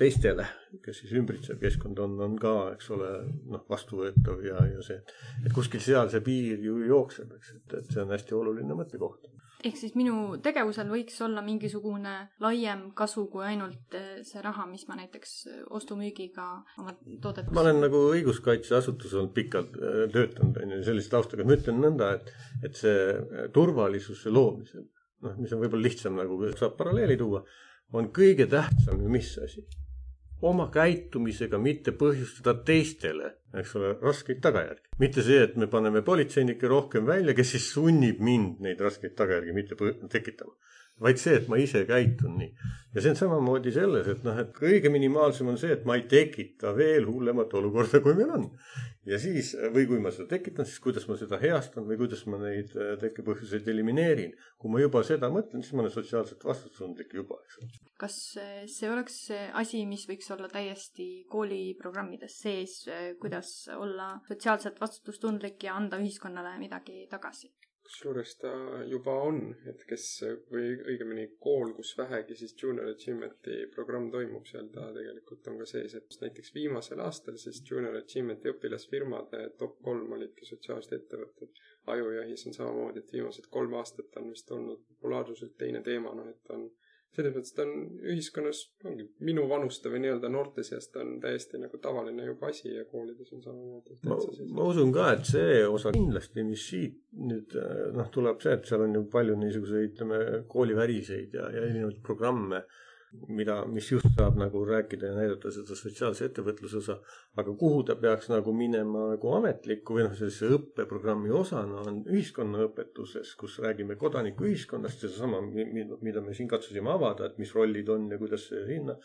teistele, 0.00 0.46
kes 0.84 1.02
siis 1.02 1.12
ümbritsev 1.20 1.58
keskkond 1.60 1.98
on, 2.00 2.14
on 2.24 2.36
ka, 2.40 2.54
eks 2.74 2.88
ole, 2.96 3.10
noh, 3.52 3.64
vastuvõetav 3.68 4.40
ja, 4.46 4.62
ja 4.70 4.84
see, 4.84 5.00
et 5.44 5.52
kuskil 5.56 5.82
seal 5.84 6.08
see 6.12 6.24
piir 6.24 6.62
ju 6.64 6.78
jookseb, 6.88 7.34
eks, 7.36 7.52
et, 7.58 7.76
et 7.82 7.92
see 7.92 8.00
on 8.04 8.14
hästi 8.14 8.36
oluline 8.38 8.76
mõttekoht 8.78 9.28
ehk 9.60 9.76
siis 9.76 9.92
minu 9.92 10.38
tegevusel 10.40 10.88
võiks 10.88 11.18
olla 11.20 11.42
mingisugune 11.44 12.14
laiem 12.40 12.86
kasu 12.96 13.26
kui 13.28 13.44
ainult 13.44 13.96
äh, 13.98 14.22
see 14.24 14.40
raha, 14.40 14.64
mis 14.70 14.86
ma 14.88 14.96
näiteks 15.02 15.34
äh, 15.50 15.58
ostu-müügiga 15.76 16.46
oma 16.80 16.94
toodet. 17.20 17.50
ma 17.52 17.60
olen 17.66 17.82
nagu 17.84 18.00
õiguskaitseasutuses 18.14 19.18
olnud 19.18 19.34
pikalt 19.36 19.76
töötanud, 20.14 20.62
on 20.62 20.72
ju, 20.78 20.80
sellise 20.88 21.12
taustaga, 21.12 21.44
ma 21.44 21.58
ütlen 21.58 21.82
nõnda, 21.84 22.14
et, 22.16 22.32
et 22.64 22.80
see 22.80 22.96
turvalisuse 23.52 24.32
loomisel 24.32 24.88
noh, 25.24 25.36
mis 25.40 25.52
on 25.54 25.62
võib-olla 25.62 25.88
lihtsam 25.88 26.16
nagu 26.18 26.40
saab 26.56 26.76
paralleeli 26.78 27.18
tuua, 27.20 27.44
on 27.96 28.10
kõige 28.14 28.48
tähtsam 28.50 29.02
ju 29.02 29.12
mis 29.12 29.36
asi? 29.44 29.66
oma 30.40 30.70
käitumisega 30.72 31.58
mitte 31.60 31.92
põhjustada 32.00 32.54
teistele, 32.64 33.26
eks 33.60 33.74
ole, 33.76 33.90
raskeid 34.00 34.38
tagajärgi. 34.40 34.94
mitte 35.02 35.24
see, 35.26 35.42
et 35.44 35.56
me 35.60 35.68
paneme 35.68 36.00
politseinikke 36.02 36.68
rohkem 36.68 37.04
välja, 37.06 37.34
kes 37.36 37.56
siis 37.56 37.66
sunnib 37.74 38.22
mind 38.24 38.62
neid 38.64 38.80
raskeid 38.80 39.12
tagajärgi 39.18 39.52
mitte 39.56 39.76
tekitama 40.08 40.56
vaid 41.00 41.20
see, 41.20 41.36
et 41.38 41.48
ma 41.48 41.58
ise 41.60 41.82
käitun 41.88 42.36
nii. 42.38 42.50
ja 42.94 43.02
see 43.02 43.12
on 43.14 43.18
samamoodi 43.18 43.72
selles, 43.72 44.08
et 44.12 44.24
noh, 44.26 44.36
et 44.42 44.50
kõige 44.56 44.92
minimaalsem 44.92 45.48
on 45.52 45.58
see, 45.60 45.72
et 45.76 45.86
ma 45.88 45.96
ei 45.96 46.04
tekita 46.10 46.74
veel 46.76 47.08
hullemat 47.08 47.54
olukorda, 47.60 48.02
kui 48.04 48.16
meil 48.18 48.34
on. 48.36 48.48
Ja 49.10 49.18
siis, 49.20 49.52
või 49.74 49.86
kui 49.90 50.00
ma 50.02 50.12
seda 50.14 50.28
tekitan, 50.34 50.66
siis 50.68 50.80
kuidas 50.82 51.06
ma 51.10 51.16
seda 51.18 51.38
heastan 51.42 51.86
või 51.88 51.98
kuidas 52.00 52.22
ma 52.30 52.40
neid 52.42 52.72
äh, 52.76 52.92
tekkepõhjuseid 53.02 53.68
elimineerin. 53.72 54.34
kui 54.60 54.72
ma 54.72 54.82
juba 54.82 55.02
seda 55.06 55.30
mõtlen, 55.32 55.64
siis 55.64 55.74
ma 55.74 55.84
olen 55.84 55.94
sotsiaalselt 55.94 56.44
vastutustundlik 56.46 57.14
juba, 57.18 57.40
eks 57.44 57.60
ole. 57.60 57.70
kas 58.00 58.18
äh, 58.40 58.60
see 58.70 58.90
oleks 58.90 59.18
asi, 59.62 59.84
mis 59.90 60.06
võiks 60.10 60.30
olla 60.34 60.50
täiesti 60.52 61.08
kooliprogrammides 61.32 62.38
sees, 62.44 62.76
äh, 62.88 63.10
kuidas 63.20 63.54
olla 63.76 64.12
sotsiaalselt 64.28 64.80
vastutustundlik 64.80 65.62
ja 65.66 65.76
anda 65.80 66.00
ühiskonnale 66.00 66.56
midagi 66.62 67.06
tagasi? 67.10 67.50
Kusjuures 67.90 68.36
ta 68.38 68.50
juba 68.86 69.12
on, 69.26 69.40
et 69.70 69.82
kes 69.88 70.04
või 70.52 70.76
õigemini 70.92 71.24
kool, 71.42 71.72
kus 71.74 71.90
vähegi 71.98 72.36
siis 72.38 72.54
Junior 72.62 72.92
Achievement'i 72.92 73.56
programm 73.74 74.10
toimub, 74.14 74.46
seal 74.46 74.68
ta 74.74 74.86
tegelikult 74.94 75.48
on 75.50 75.58
ka 75.58 75.66
sees, 75.66 75.96
et 75.98 76.18
näiteks 76.22 76.54
viimasel 76.54 77.02
aastal 77.02 77.38
siis 77.42 77.58
Junior 77.66 77.98
Achievement'i 77.98 78.52
õpilasfirmade 78.52 79.42
top 79.58 79.80
kolm 79.82 80.14
olidki 80.18 80.46
sotsiaalsed 80.46 80.94
ettevõtted. 81.00 81.50
ajujahis 81.90 82.46
on 82.46 82.54
samamoodi, 82.54 83.02
et 83.02 83.12
viimased 83.12 83.48
kolm 83.50 83.74
aastat 83.80 84.16
on 84.20 84.30
vist 84.30 84.50
olnud 84.54 84.84
populaarsuselt 84.92 85.56
teine 85.58 85.82
teema, 85.82 86.14
noh 86.14 86.28
et 86.30 86.54
on 86.54 86.68
mõttes 87.18 87.54
ta 87.54 87.64
on 87.66 87.72
ühiskonnas, 88.12 88.62
ongi 88.86 89.06
minu 89.26 89.46
vanuste 89.50 89.90
või 89.92 90.02
nii-öelda 90.04 90.30
noorte 90.32 90.62
seas 90.66 90.88
ta 90.92 91.02
on 91.02 91.18
täiesti 91.22 91.58
nagu 91.60 91.80
tavaline 91.82 92.26
juba 92.28 92.50
asi 92.52 92.70
ja 92.74 92.84
koolides 92.88 93.32
on 93.34 93.42
samamoodi. 93.42 93.98
ma, 94.06 94.18
ma 94.56 94.68
usun 94.70 94.92
ka, 94.94 95.10
et 95.16 95.26
see 95.28 95.64
osa 95.66 95.92
kindlasti, 95.96 96.44
mis 96.46 96.68
siit 96.70 97.00
nüüd 97.18 97.56
noh, 97.96 98.12
tuleb 98.14 98.40
see, 98.44 98.54
et 98.54 98.70
seal 98.70 98.86
on 98.86 98.94
ju 98.94 99.04
palju 99.10 99.36
niisuguseid, 99.40 99.90
ütleme, 99.90 100.20
kooliväliseid 100.48 101.34
ja, 101.34 101.50
ja 101.50 101.66
erinevaid 101.66 102.00
programme 102.06 102.62
mida, 103.12 103.56
mis 103.66 103.88
just 103.90 104.06
saab 104.16 104.36
nagu 104.38 104.60
rääkida 104.66 105.10
ja 105.10 105.14
näidata 105.16 105.50
seda 105.54 105.76
sotsiaalse 105.78 106.28
ettevõtluse 106.28 106.78
osa. 106.78 106.96
aga 107.42 107.54
kuhu 107.62 107.82
ta 107.86 107.96
peaks 107.96 108.28
nagu 108.30 108.52
minema 108.54 109.06
nagu 109.12 109.32
ametliku 109.34 109.96
või 109.96 110.04
noh, 110.06 110.14
sellise 110.18 110.50
õppeprogrammi 110.56 111.32
osana 111.40 111.82
on 111.90 112.00
ühiskonnaõpetuses, 112.06 113.32
kus 113.40 113.58
räägime 113.64 113.96
kodanikuühiskonnast 114.00 115.02
ja 115.02 115.10
seesama, 115.10 115.40
mida 116.02 116.22
me 116.22 116.34
siin 116.34 116.50
katsusime 116.50 116.92
avada, 116.92 117.26
et 117.26 117.38
mis 117.42 117.54
rollid 117.54 117.88
on 117.88 118.06
ja 118.12 118.18
kuidas 118.18 118.46
see 118.50 118.62
hinna. 118.68 118.96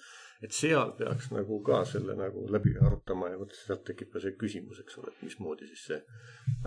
et 0.44 0.52
seal 0.54 0.92
peaks 0.98 1.32
nagu 1.32 1.62
ka 1.66 1.80
selle 1.90 2.14
nagu 2.20 2.46
läbi 2.52 2.76
arutama 2.82 3.32
ja 3.32 3.40
vot 3.40 3.54
sealt 3.56 3.86
tekib 3.88 4.12
ka 4.14 4.22
see 4.22 4.36
küsimus, 4.38 4.84
eks 4.84 4.98
ole, 5.02 5.14
et 5.14 5.26
mismoodi 5.26 5.70
siis 5.72 5.86
see 5.90 6.02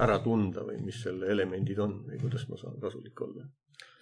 ära 0.06 0.18
tunda 0.24 0.64
või 0.66 0.80
mis 0.82 1.02
selle 1.04 1.30
elemendid 1.36 1.78
on 1.78 2.00
või 2.08 2.18
kuidas 2.24 2.48
ma 2.48 2.58
saan 2.58 2.80
kasulik 2.82 3.26
olla 3.28 3.46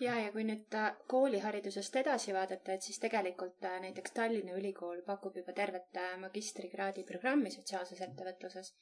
ja, 0.01 0.15
ja 0.21 0.31
kui 0.33 0.45
nüüd 0.47 0.77
äh, 0.77 0.95
kooliharidusest 1.11 1.99
edasi 2.03 2.35
vaadata, 2.37 2.77
et 2.77 2.87
siis 2.87 2.99
tegelikult 3.03 3.65
äh, 3.65 3.79
näiteks 3.85 4.15
Tallinna 4.17 4.57
Ülikool 4.59 5.03
pakub 5.07 5.37
juba 5.41 5.55
tervet 5.57 6.01
äh, 6.01 6.17
magistrikraadi 6.23 7.05
programmi 7.09 7.53
sotsiaalses 7.55 8.03
ettevõtluses. 8.09 8.73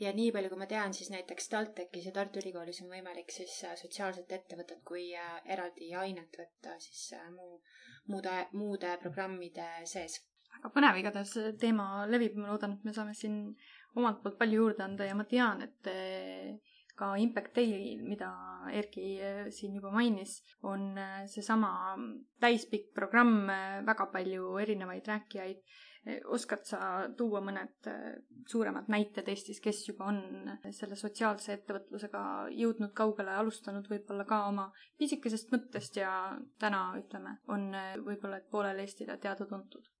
ja 0.00 0.10
nii 0.12 0.32
palju, 0.34 0.50
kui 0.50 0.58
ma 0.58 0.66
tean, 0.70 0.94
siis 0.94 1.10
näiteks 1.14 1.48
TalTechis 1.52 2.06
ja 2.08 2.12
Tartu 2.14 2.40
Ülikoolis 2.42 2.80
on 2.82 2.90
võimalik 2.90 3.30
siis 3.30 3.60
sotsiaalset 3.82 4.32
ettevõtet 4.38 4.82
kui 4.84 5.12
eraldi 5.56 5.92
ainet 5.94 6.38
võtta 6.40 6.74
siis 6.82 7.12
muu, 7.36 7.60
muude, 8.10 8.34
muude 8.58 8.96
programmide 9.02 9.68
sees. 9.86 10.18
väga 10.56 10.72
põnev 10.74 10.98
igatahes 10.98 11.36
teema 11.62 12.06
levib, 12.10 12.34
ma 12.38 12.50
loodan, 12.50 12.74
et 12.74 12.84
me 12.84 12.94
saame 12.96 13.14
siin 13.14 13.38
omalt 13.94 14.22
poolt 14.22 14.38
palju 14.38 14.64
juurde 14.64 14.82
anda 14.82 15.06
ja 15.06 15.14
ma 15.14 15.26
tean, 15.30 15.62
et 15.62 15.94
ka 16.98 17.14
Impact 17.20 17.56
Daily, 17.56 17.96
mida 18.02 18.30
Erki 18.72 19.06
äh, 19.22 19.40
siin 19.52 19.74
juba 19.78 19.90
mainis, 19.94 20.38
on 20.62 20.92
äh, 20.98 21.24
seesama 21.30 21.70
täispikk 22.40 22.92
programm, 22.96 23.48
äh, 23.50 23.80
väga 23.86 24.08
palju 24.12 24.54
erinevaid 24.62 25.10
rääkijaid. 25.14 25.64
oskad 26.28 26.66
sa 26.68 26.78
tuua 27.16 27.40
mõned 27.40 27.86
suuremad 28.52 28.90
näited 28.92 29.28
Eestis, 29.32 29.56
kes 29.64 29.78
juba 29.88 30.10
on 30.10 30.18
selle 30.68 30.98
sotsiaalse 31.00 31.54
ettevõtlusega 31.54 32.20
jõudnud 32.52 32.92
kaugele, 32.92 33.32
alustanud 33.40 33.88
võib-olla 33.88 34.28
ka 34.28 34.42
oma 34.50 34.66
pisikesest 35.00 35.48
mõttest 35.56 35.96
ja 35.96 36.12
täna 36.60 36.90
ütleme, 37.00 37.38
on 37.48 37.70
võib-olla, 38.04 38.42
et 38.42 38.50
poolel 38.52 38.84
Eestile 38.84 39.16
teada-tuntud? 39.16 39.93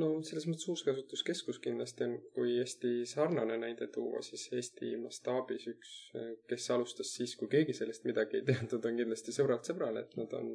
No 0.00 0.08
selles 0.24 0.46
mõttes 0.48 0.68
uuskasutuskeskus 0.72 1.58
kindlasti 1.64 2.06
on, 2.06 2.16
kui 2.36 2.56
Eesti 2.62 2.92
sarnane 3.08 3.58
näide 3.60 3.88
tuua, 3.92 4.22
siis 4.24 4.46
Eesti 4.56 4.94
mastaabis 5.02 5.68
üks, 5.72 5.92
kes 6.48 6.70
alustas 6.76 7.12
siis, 7.18 7.36
kui 7.36 7.50
keegi 7.52 7.76
sellest 7.76 8.08
midagi 8.08 8.40
ei 8.40 8.46
teadnud, 8.48 8.88
on 8.88 9.00
kindlasti 9.02 9.34
Sõbrad 9.36 9.68
sõbrale, 9.68 10.06
et 10.06 10.16
nad 10.20 10.32
on 10.38 10.52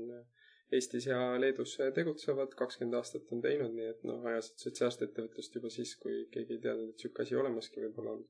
Eestis 0.72 1.06
ja 1.08 1.20
Leedus 1.40 1.78
tegutsevad, 1.96 2.52
kakskümmend 2.60 2.98
aastat 3.00 3.30
on 3.32 3.42
teinud, 3.44 3.72
nii 3.78 3.88
et 3.94 4.02
noh, 4.08 4.26
ajasid 4.28 4.66
sotsiaalset 4.66 5.06
ettevõtlust 5.06 5.54
juba 5.56 5.72
siis, 5.72 5.94
kui 6.02 6.26
keegi 6.34 6.58
ei 6.58 6.64
teadnud, 6.66 6.92
et 6.92 7.04
sihuke 7.04 7.24
asi 7.24 7.38
olemaski 7.40 7.84
võib-olla 7.86 8.18
on. 8.18 8.26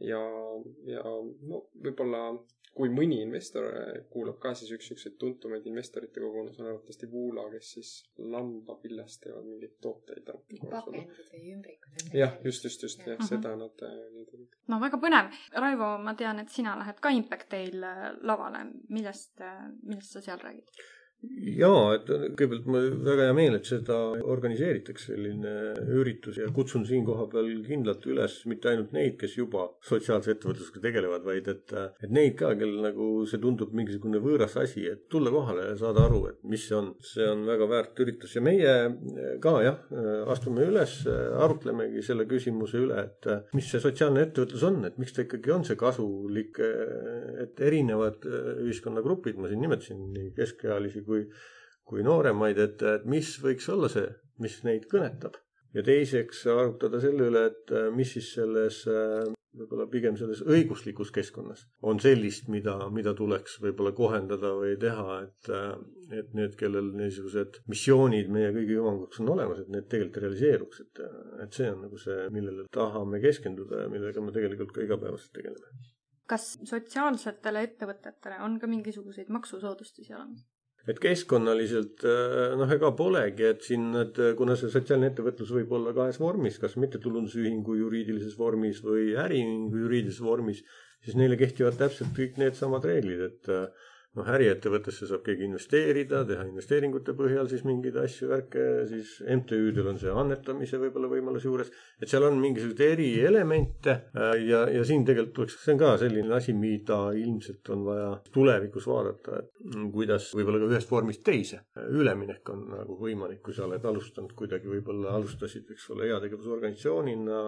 Ja, 0.00 0.22
ja 0.86 1.02
no 1.02 1.64
võib-olla 1.74 2.22
kui 2.78 2.90
mõni 2.94 3.16
investor 3.24 3.66
kuulab 4.12 4.36
ka, 4.42 4.52
siis 4.58 4.70
üks 4.76 4.90
siukseid 4.90 5.16
tuntumaid 5.18 5.64
investorite 5.66 6.22
kogunes 6.22 6.60
on 6.60 6.68
arvatavasti 6.68 7.08
Voola, 7.10 7.48
kes 7.50 7.70
siis 7.74 7.90
lambapillast 8.34 9.24
teevad 9.24 9.48
mingeid 9.48 9.74
tooteid. 9.82 10.30
pakendid 10.70 11.16
või 11.32 11.54
ümbrikud. 11.56 12.04
jah, 12.14 12.36
just, 12.44 12.68
just, 12.68 12.84
just, 12.86 13.02
jah, 13.06 13.18
seda 13.26 13.56
nad, 13.58 13.82
nad 13.82 14.30
tegid. 14.30 14.54
no 14.70 14.78
väga 14.84 15.00
põnev. 15.02 15.32
Raivo, 15.66 15.90
ma 16.04 16.14
tean, 16.18 16.44
et 16.44 16.54
sina 16.54 16.76
lähed 16.78 17.02
ka 17.02 17.12
Impact 17.14 17.50
Dail 17.56 17.82
lavale. 18.22 18.62
millest, 18.88 19.42
millest 19.82 20.14
sa 20.14 20.22
seal 20.22 20.38
räägid? 20.44 20.70
Jaa, 21.58 21.96
et 21.96 22.06
kõigepealt 22.08 22.66
mul 22.70 22.88
väga 23.02 23.26
hea 23.26 23.34
meel, 23.34 23.56
et 23.58 23.66
seda 23.66 23.96
organiseeritakse, 24.22 25.08
selline 25.08 25.54
üritus 25.98 26.38
ja 26.38 26.46
kutsun 26.54 26.84
siin 26.86 27.04
kohapeal 27.06 27.48
kindlalt 27.66 28.06
üles 28.10 28.36
mitte 28.50 28.70
ainult 28.70 28.92
neid, 28.94 29.16
kes 29.18 29.34
juba 29.38 29.66
sotsiaalse 29.84 30.36
ettevõtlusega 30.36 30.82
tegelevad, 30.84 31.24
vaid 31.26 31.50
et, 31.50 31.74
et 32.04 32.12
neid 32.14 32.36
ka, 32.38 32.52
kellel 32.58 32.84
nagu 32.86 33.08
see 33.28 33.42
tundub 33.42 33.74
mingisugune 33.74 34.20
võõras 34.22 34.54
asi, 34.62 34.84
et 34.86 35.08
tulla 35.10 35.32
kohale 35.34 35.66
ja 35.72 35.78
saada 35.80 36.06
aru, 36.06 36.22
et 36.30 36.38
mis 36.46 36.68
see 36.68 36.78
on. 36.78 36.92
see 37.02 37.26
on 37.26 37.44
väga 37.48 37.68
väärt 37.70 37.98
üritus 38.04 38.36
ja 38.36 38.42
meie 38.44 38.74
ka 39.42 39.56
jah, 39.64 39.82
astume 40.30 40.66
üles, 40.68 41.00
arutlemegi 41.08 42.02
selle 42.04 42.28
küsimuse 42.30 42.78
üle, 42.84 43.02
et 43.08 43.28
mis 43.56 43.66
see 43.66 43.82
sotsiaalne 43.82 44.22
ettevõtlus 44.28 44.66
on, 44.70 44.80
et 44.86 44.98
miks 45.02 45.16
ta 45.16 45.24
ikkagi 45.26 45.54
on 45.54 45.66
see 45.66 45.78
kasulik, 45.78 46.62
et 47.42 47.58
erinevad 47.64 48.22
ühiskonnagrupid, 48.62 49.38
ma 49.40 49.50
siin 49.50 49.62
nimetasin 49.64 50.02
nii 50.14 50.32
keskealisi 50.36 51.02
kui, 51.08 51.24
kui 51.88 52.04
nooremaid, 52.06 52.60
et, 52.62 52.84
et 52.94 53.08
mis 53.08 53.34
võiks 53.42 53.68
olla 53.72 53.90
see, 53.92 54.08
mis 54.44 54.60
neid 54.68 54.86
kõnetab. 54.92 55.40
ja 55.76 55.82
teiseks 55.84 56.46
arutada 56.48 57.00
selle 57.00 57.26
üle, 57.28 57.48
et 57.50 57.74
mis 57.96 58.14
siis 58.14 58.30
selles 58.38 58.84
võib-olla 59.58 59.86
pigem 59.90 60.16
selles 60.18 60.40
õiguslikus 60.46 61.10
keskkonnas 61.14 61.64
on 61.88 62.00
sellist, 62.02 62.48
mida, 62.52 62.74
mida 62.94 63.14
tuleks 63.16 63.58
võib-olla 63.62 63.92
kohendada 63.96 64.52
või 64.58 64.74
teha, 64.80 65.18
et, 65.24 65.50
et 66.20 66.34
need, 66.36 66.56
kellel 66.60 66.90
niisugused 66.98 67.60
missioonid 67.70 68.30
meie 68.34 68.52
kõigi 68.56 68.76
hüvanguks 68.78 69.22
on 69.24 69.32
olemas, 69.34 69.62
et 69.62 69.70
need 69.72 69.88
tegelikult 69.88 70.22
realiseeruks, 70.24 70.82
et, 70.84 71.02
et 71.44 71.60
see 71.60 71.70
on 71.72 71.86
nagu 71.86 72.00
see, 72.02 72.28
millele 72.34 72.68
tahame 72.74 73.22
keskenduda 73.24 73.84
ja 73.84 73.92
millega 73.92 74.24
me 74.24 74.34
tegelikult 74.36 74.74
ka 74.76 74.84
igapäevaselt 74.84 75.34
tegeleme. 75.40 75.88
kas 76.28 76.50
sotsiaalsetele 76.68 77.64
ettevõtetele 77.70 78.42
on 78.44 78.58
ka 78.60 78.70
mingisuguseid 78.70 79.32
maksusoodustusi 79.32 80.14
olemas? 80.14 80.44
Et 80.88 81.00
keskkonnaliselt 81.02 82.04
äh, 82.08 82.54
noh, 82.58 82.70
ega 82.72 82.90
polegi, 82.96 83.44
et 83.50 83.64
siin 83.66 83.90
need, 83.92 84.20
kuna 84.38 84.56
see 84.56 84.72
sotsiaalne 84.72 85.10
ettevõtlus 85.12 85.52
võib 85.58 85.74
olla 85.78 85.92
kahes 85.96 86.20
vormis, 86.22 86.56
kas 86.62 86.78
mittetulundusühingu 86.80 87.76
juriidilises 87.82 88.38
vormis 88.38 88.80
või 88.84 89.12
äriühingu 89.20 89.84
juriidilises 89.84 90.24
vormis, 90.24 90.64
siis 91.04 91.18
neile 91.18 91.38
kehtivad 91.40 91.76
täpselt 91.78 92.14
kõik 92.16 92.40
needsamad 92.40 92.88
reeglid, 92.88 93.26
et 93.28 93.52
äh, 93.52 93.87
noh, 94.16 94.28
äriettevõttesse 94.34 95.08
saab 95.08 95.22
keegi 95.26 95.46
investeerida, 95.46 96.22
teha 96.28 96.46
investeeringute 96.48 97.14
põhjal 97.18 97.48
siis 97.50 97.64
mingeid 97.68 97.98
asju, 98.00 98.30
värke, 98.32 98.64
siis 98.90 99.18
MTÜ-del 99.22 99.90
on 99.92 100.00
see 100.00 100.14
annetamise 100.22 100.80
võib-olla 100.80 101.10
võimalus 101.12 101.44
juures. 101.46 101.70
et 102.00 102.08
seal 102.08 102.24
on 102.26 102.38
mingisuguseid 102.40 102.96
erielemente 102.96 103.94
äh, 104.16 104.34
ja, 104.48 104.64
ja 104.72 104.84
siin 104.88 105.04
tegelikult 105.06 105.34
tuleks, 105.36 105.58
see 105.64 105.74
on 105.74 105.82
ka 105.82 105.92
selline 106.00 106.34
asi, 106.34 106.54
mida 106.56 106.98
ilmselt 107.18 107.72
on 107.74 107.84
vaja 107.88 108.08
tulevikus 108.32 108.88
vaadata, 108.90 109.42
et 109.42 109.76
kuidas 109.92 110.30
võib-olla 110.34 110.62
ka 110.62 110.70
ühest 110.72 110.90
vormist 110.90 111.24
teise 111.26 111.62
üleminek 111.76 112.48
on 112.52 112.64
nagu 112.72 112.98
võimalik, 113.00 113.42
kui 113.44 113.56
sa 113.56 113.66
oled 113.68 113.84
alustanud 113.84 114.32
kuidagi, 114.38 114.70
võib-olla 114.70 115.14
alustasid, 115.18 115.68
eks 115.74 115.88
ole, 115.94 116.08
heategevusorganisatsioonina, 116.10 117.38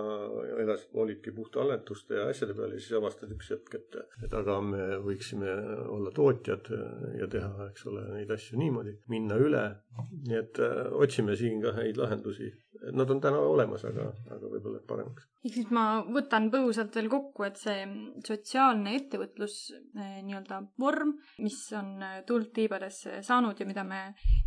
edasi 0.63 0.91
olidki 1.01 1.35
puhta 1.35 1.65
annetuste 1.65 2.19
ja 2.19 2.29
asjade 2.31 2.55
peal 2.59 2.75
ja 2.75 2.81
siis 2.83 2.99
avastad 2.99 3.33
üks 3.35 3.51
hetk, 3.55 3.79
et, 3.81 4.01
et 4.27 4.35
aga 4.37 4.61
me 4.65 4.87
võiksime 5.05 5.57
olla 5.91 6.13
tootjad 6.15 6.50
asjad 6.51 7.19
ja 7.19 7.27
teha, 7.31 7.69
eks 7.71 7.87
ole, 7.87 8.05
neid 8.15 8.31
asju 8.35 8.59
niimoodi, 8.59 8.97
minna 9.09 9.37
üle. 9.39 9.65
nii 10.27 10.39
et 10.39 10.59
äh, 10.59 10.91
otsime 10.93 11.37
siin 11.37 11.61
ka 11.63 11.75
häid 11.77 11.97
lahendusi. 12.01 12.51
Nad 12.95 13.11
on 13.11 13.19
täna 13.19 13.39
olemas, 13.43 13.83
aga, 13.85 14.05
aga 14.31 14.49
võib-olla 14.53 14.79
paremaks. 14.87 15.25
ehk 15.45 15.57
siis 15.57 15.71
ma 15.75 15.83
võtan 16.07 16.47
põgusalt 16.53 16.95
veel 16.95 17.09
kokku, 17.11 17.43
et 17.49 17.59
see 17.59 17.83
sotsiaalne 18.27 18.93
ettevõtlus 18.95 19.57
äh, 19.75 20.21
nii-öelda 20.23 20.61
vorm, 20.79 21.17
mis 21.43 21.59
on 21.77 21.91
äh, 22.07 22.21
tuld 22.29 22.53
tiibadesse 22.55 23.21
saanud 23.27 23.59
ja 23.59 23.67
mida 23.67 23.85
me 23.87 24.01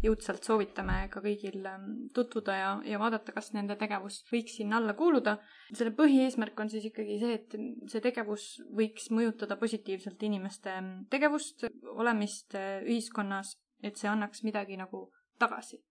jõudsalt 0.06 0.48
soovitame 0.48 1.02
ka 1.12 1.20
kõigil 1.26 1.68
ähm, 1.68 1.90
tutvuda 2.16 2.58
ja, 2.58 2.72
ja 2.94 3.02
vaadata, 3.02 3.36
kas 3.36 3.52
nende 3.58 3.76
tegevus 3.80 4.22
võiks 4.32 4.56
sinna 4.62 4.80
alla 4.80 4.96
kuuluda. 4.98 5.38
selle 5.74 5.92
põhieesmärk 5.98 6.64
on 6.64 6.72
siis 6.72 6.88
ikkagi 6.90 7.20
see, 7.20 7.40
et 7.42 7.58
see 7.92 8.04
tegevus 8.08 8.48
võiks 8.72 9.12
mõjutada 9.12 9.60
positiivselt 9.60 10.24
inimeste 10.24 10.80
tegevust, 11.12 11.68
olemist 11.92 12.56
ühiskonnas, 12.56 13.58
et 13.84 14.00
see 14.00 14.08
annaks 14.10 14.48
midagi 14.48 14.80
nagu 14.80 15.10
tagasi. 15.40 15.84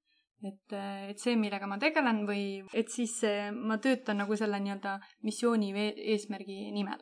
Et, 0.42 0.74
äh, 0.76 1.08
et 1.12 1.22
see, 1.22 1.36
millega 1.38 1.68
ma 1.70 1.78
tegelen 1.82 2.24
või 2.28 2.44
et 2.74 2.92
siis 2.92 3.18
ma 3.56 3.78
töötan 3.82 4.22
nagu 4.22 4.36
selle 4.38 4.60
nii-öelda 4.62 4.98
missiooni 5.26 5.72
või 5.76 5.88
eesmärgi 6.14 6.70
nimel. 6.74 7.00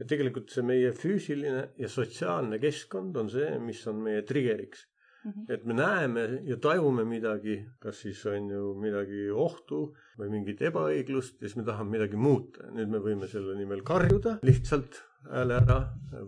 et 0.00 0.08
tegelikult 0.08 0.52
see 0.52 0.62
meie 0.62 0.92
füüsiline 0.92 1.70
ja 1.80 1.88
sotsiaalne 1.88 2.58
keskkond 2.60 3.16
on 3.16 3.32
see, 3.32 3.56
mis 3.58 3.80
on 3.88 4.02
meie 4.04 4.22
trigger'iks 4.28 4.84
mm. 5.26 5.32
-hmm. 5.32 5.54
et 5.54 5.64
me 5.64 5.74
näeme 5.74 6.24
ja 6.44 6.56
tajume 6.56 7.04
midagi, 7.04 7.58
kas 7.80 8.00
siis 8.00 8.26
on 8.26 8.50
ju 8.50 8.74
midagi 8.80 9.30
ohtu 9.30 9.96
või 10.18 10.30
mingit 10.30 10.62
ebaõiglust 10.62 11.40
ja 11.40 11.48
siis 11.48 11.56
me 11.56 11.64
tahame 11.64 11.98
midagi 11.98 12.16
muuta. 12.16 12.70
nüüd 12.72 12.88
me 12.88 12.98
võime 12.98 13.28
selle 13.28 13.56
nimel 13.58 13.82
karjuda 13.82 14.38
lihtsalt 14.42 15.02
hääle 15.30 15.60
ära 15.60 15.78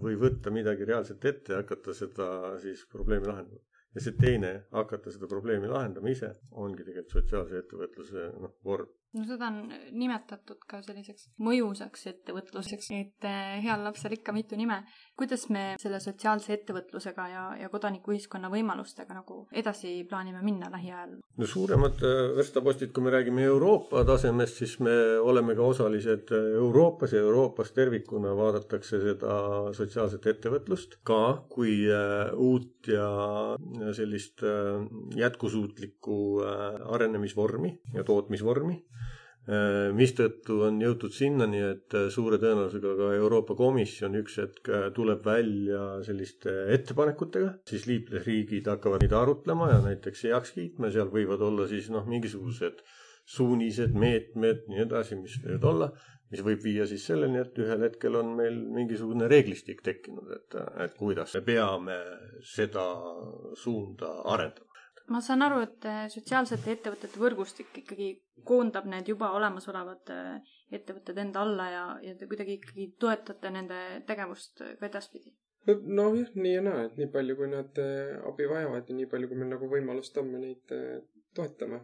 või 0.02 0.18
võtta 0.20 0.50
midagi 0.54 0.86
reaalselt 0.88 1.24
ette 1.24 1.52
ja 1.52 1.62
hakata 1.62 1.94
seda 1.94 2.28
siis 2.62 2.84
probleemi 2.92 3.30
lahendama. 3.30 3.62
Ja 3.98 4.04
see 4.04 4.14
teine, 4.20 4.52
hakata 4.70 5.11
seda 5.11 5.26
probleemi 5.30 5.70
lahendama 5.70 6.14
ise, 6.14 6.30
ongi 6.54 6.87
tegelikult 6.87 7.18
sotsiaalse 7.18 7.62
ettevõtluse 7.64 8.30
noh, 8.38 8.54
vorm 8.64 8.94
no 9.16 9.24
seda 9.26 9.48
on 9.48 9.72
nimetatud 9.96 10.64
ka 10.68 10.80
selliseks 10.84 11.30
mõjusaks 11.44 12.08
ettevõtluseks, 12.12 12.90
et 12.96 13.28
eh, 13.28 13.56
heal 13.64 13.84
lapsel 13.87 14.14
ikka 14.18 14.34
mitu 14.37 14.58
nime. 14.61 14.82
Kuidas 15.18 15.48
me 15.50 15.62
selle 15.83 15.98
sotsiaalse 16.02 16.54
ettevõtlusega 16.54 17.24
ja, 17.33 17.44
ja 17.59 17.68
kodanikuühiskonna 17.72 18.50
võimalustega 18.52 19.16
nagu 19.16 19.40
edasi 19.62 19.92
plaanime 20.09 20.42
minna 20.46 20.70
lähiajal? 20.72 21.16
no 21.38 21.48
suuremad 21.50 22.02
äh, 22.07 22.20
verstapostid, 22.38 22.92
kui 22.94 23.07
me 23.07 23.12
räägime 23.14 23.44
Euroopa 23.48 24.04
tasemest, 24.09 24.61
siis 24.62 24.76
me 24.85 24.94
oleme 25.18 25.57
ka 25.59 25.66
osalised 25.72 26.33
äh, 26.35 26.50
Euroopas 26.61 27.16
ja 27.16 27.22
Euroopas 27.24 27.74
tervikuna 27.76 28.35
vaadatakse 28.38 29.02
seda 29.02 29.38
sotsiaalset 29.76 30.31
ettevõtlust 30.35 30.98
ka 31.09 31.20
kui 31.50 31.81
äh, 31.90 32.31
uut 32.35 32.88
ja 32.88 33.09
sellist 33.92 34.40
jätkusuutlikku 35.18 36.16
arenemisvormi 36.94 37.72
ja 37.94 38.04
tootmisvormi 38.07 38.78
mistõttu 39.96 40.58
on 40.66 40.76
jõutud 40.82 41.14
sinnani, 41.16 41.62
et 41.70 41.94
äh, 41.96 42.11
suure 42.12 42.37
tõenäosusega 42.42 42.90
ka 42.98 43.06
Euroopa 43.16 43.56
Komisjon 43.56 44.18
üks 44.20 44.37
hetk 44.42 44.68
äh, 44.68 44.88
tuleb 44.92 45.24
välja 45.24 46.02
selliste 46.04 46.52
ettepanekutega, 46.74 47.54
siis 47.68 47.87
liikmesriigid 47.88 48.68
hakkavad 48.68 49.06
neid 49.06 49.16
arutlema 49.16 49.70
ja 49.72 49.80
näiteks 49.87 50.26
heaks 50.28 50.52
kiitma, 50.58 50.92
seal 50.92 51.08
võivad 51.14 51.44
olla 51.48 51.68
siis 51.70 51.88
noh, 51.94 52.04
mingisugused 52.04 52.84
suunised, 53.28 53.96
meetmed, 53.96 54.68
nii 54.68 54.84
edasi, 54.84 55.16
mis 55.16 55.40
võivad 55.40 55.66
olla, 55.72 55.90
mis 56.28 56.44
võib 56.44 56.61
viia 56.64 56.84
siis 56.88 57.08
selleni, 57.08 57.40
et 57.40 57.56
ühel 57.61 57.88
hetkel 57.88 58.20
on 58.20 58.34
meil 58.37 58.56
mingisugune 58.76 59.28
reeglistik 59.32 59.80
tekkinud, 59.84 60.28
et, 60.37 60.61
et 60.84 60.96
kuidas 61.00 61.38
me 61.38 61.44
peame 61.48 61.98
seda 62.44 62.84
suunda 63.56 64.18
arendama 64.28 64.67
ma 65.12 65.20
saan 65.24 65.42
aru, 65.46 65.60
et 65.64 65.88
äh, 65.88 66.04
sotsiaalsete 66.12 66.74
ettevõtete 66.76 67.20
võrgustik 67.20 67.80
ikkagi 67.82 68.10
koondab 68.48 68.88
need 68.90 69.08
juba 69.08 69.30
olemasolevad 69.38 70.12
äh, 70.14 70.54
ettevõtted 70.78 71.18
enda 71.24 71.42
alla 71.44 71.68
ja, 71.72 71.84
ja 72.04 72.14
te 72.18 72.28
kuidagi 72.30 72.58
ikkagi 72.58 72.88
toetate 73.00 73.52
nende 73.54 73.82
tegevust 74.08 74.64
ka 74.80 74.90
edaspidi? 74.90 75.34
nojah, 75.68 76.30
nii 76.34 76.54
ja 76.54 76.62
naa, 76.64 76.86
et 76.86 76.96
nii 77.00 77.10
palju, 77.12 77.36
kui 77.40 77.50
nad 77.52 77.82
äh, 77.82 78.14
abi 78.28 78.48
vajavad 78.48 78.88
ja 78.88 78.96
nii 79.00 79.10
palju, 79.10 79.30
kui 79.30 79.40
meil 79.40 79.52
nagu 79.56 79.68
võimalust 79.72 80.16
on, 80.20 80.32
me 80.32 80.40
neid 80.44 80.76
toetame 81.36 81.82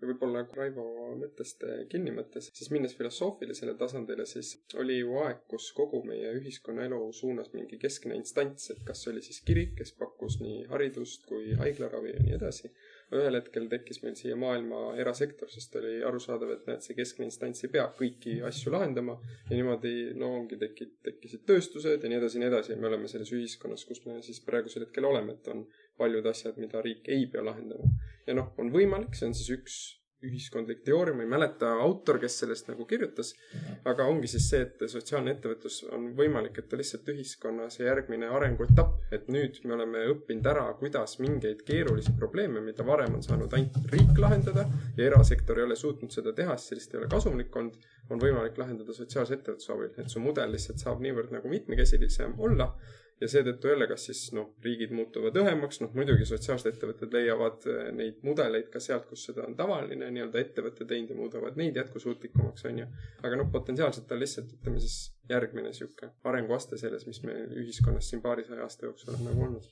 ja 0.00 0.06
võib-olla 0.06 0.44
Raivo 0.54 0.84
mõttest 1.18 1.64
kinni 1.90 2.12
mõttes, 2.14 2.50
siis 2.54 2.70
minnes 2.74 2.94
filosoofilisele 2.98 3.74
tasandile, 3.78 4.26
siis 4.30 4.52
oli 4.78 5.00
ju 5.00 5.16
aeg, 5.24 5.40
kus 5.50 5.70
kogu 5.76 6.04
meie 6.06 6.30
ühiskonnaelu 6.38 7.00
suunas 7.16 7.50
mingi 7.54 7.80
keskne 7.82 8.14
instants, 8.18 8.70
et 8.74 8.84
kas 8.86 9.02
oli 9.10 9.22
siis 9.24 9.40
kirik, 9.46 9.74
kes 9.80 9.94
pakkus 9.98 10.38
nii 10.42 10.68
haridust 10.70 11.26
kui 11.28 11.56
haiglaravi 11.58 12.14
ja 12.14 12.22
nii 12.22 12.38
edasi. 12.38 12.70
ühel 13.08 13.38
hetkel 13.38 13.70
tekkis 13.72 14.02
meil 14.02 14.16
siia 14.20 14.34
maailma 14.36 14.78
erasektor, 15.00 15.48
sest 15.48 15.76
oli 15.80 15.94
arusaadav, 16.04 16.50
et 16.52 16.66
näed, 16.68 16.82
see 16.84 16.96
keskne 16.98 17.24
instants 17.24 17.64
ei 17.64 17.70
pea 17.72 17.86
kõiki 17.96 18.34
asju 18.44 18.72
lahendama 18.74 19.14
ja 19.48 19.54
niimoodi, 19.54 19.94
no 20.20 20.34
ongi 20.42 20.58
tekid, 20.60 20.98
tekkisid 21.08 21.46
tööstused 21.48 22.04
ja 22.04 22.10
nii 22.12 22.18
edasi 22.20 22.36
ja 22.36 22.42
nii 22.42 22.50
edasi 22.52 22.74
ja 22.74 22.76
me 22.82 22.90
oleme 22.90 23.08
selles 23.08 23.32
ühiskonnas, 23.32 23.86
kus 23.88 24.04
me 24.04 24.20
siis 24.26 24.42
praegusel 24.44 24.84
hetkel 24.84 25.08
oleme, 25.08 25.38
et 25.38 25.48
on 25.48 25.64
paljud 25.98 26.26
asjad, 26.26 26.58
mida 26.62 26.82
riik 26.84 27.08
ei 27.12 27.26
pea 27.32 27.44
lahendama. 27.44 27.92
Ja 28.26 28.36
noh, 28.38 28.52
on 28.60 28.72
võimalik, 28.74 29.14
see 29.18 29.30
on 29.30 29.36
siis 29.36 29.54
üks 29.58 29.78
ühiskondlik 30.26 30.80
teooria, 30.82 31.14
ma 31.14 31.22
ei 31.22 31.30
mäleta 31.30 31.68
autor, 31.78 32.16
kes 32.18 32.40
sellest 32.40 32.66
nagu 32.70 32.82
kirjutas, 32.90 33.30
aga 33.86 34.06
ongi 34.10 34.26
siis 34.30 34.48
see, 34.50 34.64
et 34.66 34.82
sotsiaalne 34.90 35.36
ettevõtlus 35.36 35.76
on 35.94 36.08
võimalik, 36.18 36.58
et 36.58 36.66
ta 36.70 36.78
lihtsalt 36.80 37.06
ühiskonnas 37.12 37.78
järgmine 37.78 38.30
arenguetapp, 38.34 39.12
et 39.14 39.28
nüüd 39.30 39.60
me 39.64 39.76
oleme 39.76 40.02
õppinud 40.14 40.50
ära, 40.50 40.64
kuidas 40.80 41.20
mingeid 41.22 41.62
keerulisi 41.68 42.16
probleeme, 42.18 42.62
mida 42.64 42.86
varem 42.86 43.14
on 43.20 43.22
saanud 43.22 43.54
ainult 43.54 43.94
riik 43.94 44.18
lahendada 44.18 44.66
ja 44.98 45.06
erasektor 45.06 45.60
ei 45.60 45.68
ole 45.68 45.78
suutnud 45.78 46.14
seda 46.14 46.34
teha, 46.34 46.58
sest 46.58 46.74
sellest 46.74 46.96
ei 46.96 47.02
ole 47.04 47.12
kasumlik 47.14 47.54
olnud, 47.62 47.78
on 48.10 48.22
võimalik 48.22 48.58
lahendada 48.58 48.96
sotsiaalse 48.96 49.38
ettevõtluse 49.38 49.74
abil, 49.76 49.92
et 50.02 50.10
su 50.10 50.22
mudel 50.24 50.50
lihtsalt 50.50 50.82
saab 50.82 51.04
niivõrd 51.04 51.30
nagu 51.36 51.52
mitmekesilisem 51.52 52.34
olla 52.42 52.72
ja 53.20 53.28
seetõttu 53.28 53.70
jälle, 53.72 53.86
kas 53.90 54.04
siis 54.08 54.20
noh, 54.36 54.50
riigid 54.64 54.92
muutuvad 54.94 55.36
õhemaks, 55.42 55.80
noh 55.82 55.94
muidugi 55.98 56.26
sotsiaalsed 56.28 56.70
ettevõtted 56.72 57.14
leiavad 57.14 57.66
eh, 57.70 57.88
neid 57.94 58.22
mudeleid 58.26 58.70
ka 58.72 58.82
sealt, 58.82 59.08
kus 59.10 59.26
seda 59.30 59.46
on 59.46 59.56
tavaline 59.58 60.10
nii-öelda 60.14 60.42
ettevõte 60.42 60.86
teinud 60.88 61.14
ja 61.14 61.18
muudavad 61.18 61.58
neid 61.60 61.78
jätkusuutlikumaks, 61.80 62.68
on 62.70 62.84
ju. 62.84 62.88
aga 63.22 63.40
noh, 63.42 63.50
potentsiaalselt 63.52 64.12
on 64.14 64.22
lihtsalt, 64.22 64.54
ütleme 64.60 64.84
siis 64.84 65.00
järgmine 65.28 65.72
sihuke 65.76 66.12
arenguaste 66.30 66.78
selles, 66.80 67.06
mis 67.06 67.22
me 67.26 67.34
ühiskonnas 67.64 68.08
siin 68.10 68.22
paarisaja 68.24 68.64
aasta 68.64 68.88
jooksul 68.88 69.18
on 69.18 69.28
nagu 69.28 69.44
olnud 69.48 69.68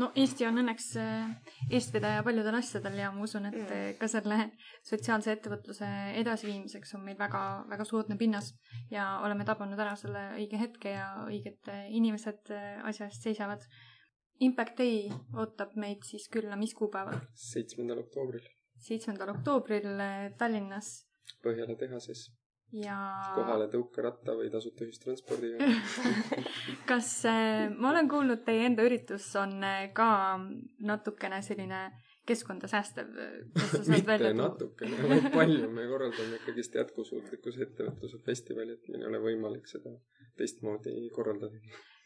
no 0.00 0.08
Eesti 0.18 0.46
on 0.48 0.60
õnneks 0.62 0.86
äh, 1.00 1.52
eestvedaja 1.76 2.24
paljudel 2.26 2.56
asjadel 2.58 2.98
ja 3.02 3.10
ma 3.14 3.24
usun, 3.26 3.48
et 3.50 3.58
mm. 3.58 3.98
ka 4.00 4.08
selle 4.10 4.38
sotsiaalse 4.86 5.34
ettevõtluse 5.36 5.90
edasiviimiseks 6.22 6.96
on 6.98 7.04
meil 7.06 7.18
väga, 7.20 7.42
väga 7.70 7.86
soodne 7.88 8.16
pinnas 8.20 8.52
ja 8.92 9.06
oleme 9.26 9.46
tabanud 9.48 9.80
ära 9.80 9.94
selle 10.00 10.24
õige 10.38 10.60
hetke 10.60 10.94
ja 10.96 11.10
õiged 11.26 11.70
inimesed 12.00 12.52
äh, 12.56 12.80
asja 12.90 13.10
eest 13.10 13.28
seisavad. 13.28 13.66
Impact 14.40 14.78
Day 14.80 15.10
ootab 15.36 15.74
meid 15.76 16.06
siis 16.08 16.26
külla 16.32 16.56
mis 16.56 16.72
kuupäeval? 16.74 17.20
seitsmendal 17.36 18.00
oktoobril. 18.06 18.46
seitsmendal 18.80 19.34
oktoobril 19.36 19.90
Tallinnas. 20.40 20.94
Põhjala 21.44 21.76
tehases 21.78 22.30
ja. 22.72 22.98
kohale 23.34 23.66
tõukeratta 23.72 24.34
või 24.38 24.50
tasuta 24.52 24.86
ühistranspordiga 24.86 25.66
kas 26.90 27.10
äh, 27.28 27.66
ma 27.74 27.90
olen 27.92 28.08
kuulnud, 28.10 28.44
teie 28.46 28.68
enda 28.68 28.86
üritus 28.86 29.26
on 29.40 29.58
äh, 29.66 29.88
ka 29.96 30.38
natukene 30.86 31.42
selline 31.46 31.82
keskkonda 32.30 32.68
säästev, 32.70 33.10
välja 34.06 34.30
tuua? 34.30 34.36
natukene, 34.44 34.98
vaid 35.08 35.30
palju, 35.34 35.70
me 35.74 35.86
korraldame 35.90 36.38
ikkagist 36.38 36.76
jätkusuutlikkuse 36.78 37.64
ettevõtluse 37.66 38.20
festivali, 38.26 38.76
et 38.76 38.90
meil 38.92 39.02
ei 39.02 39.10
ole 39.10 39.22
võimalik 39.24 39.66
seda 39.70 39.96
teistmoodi 40.38 40.94
korraldada. 41.14 41.58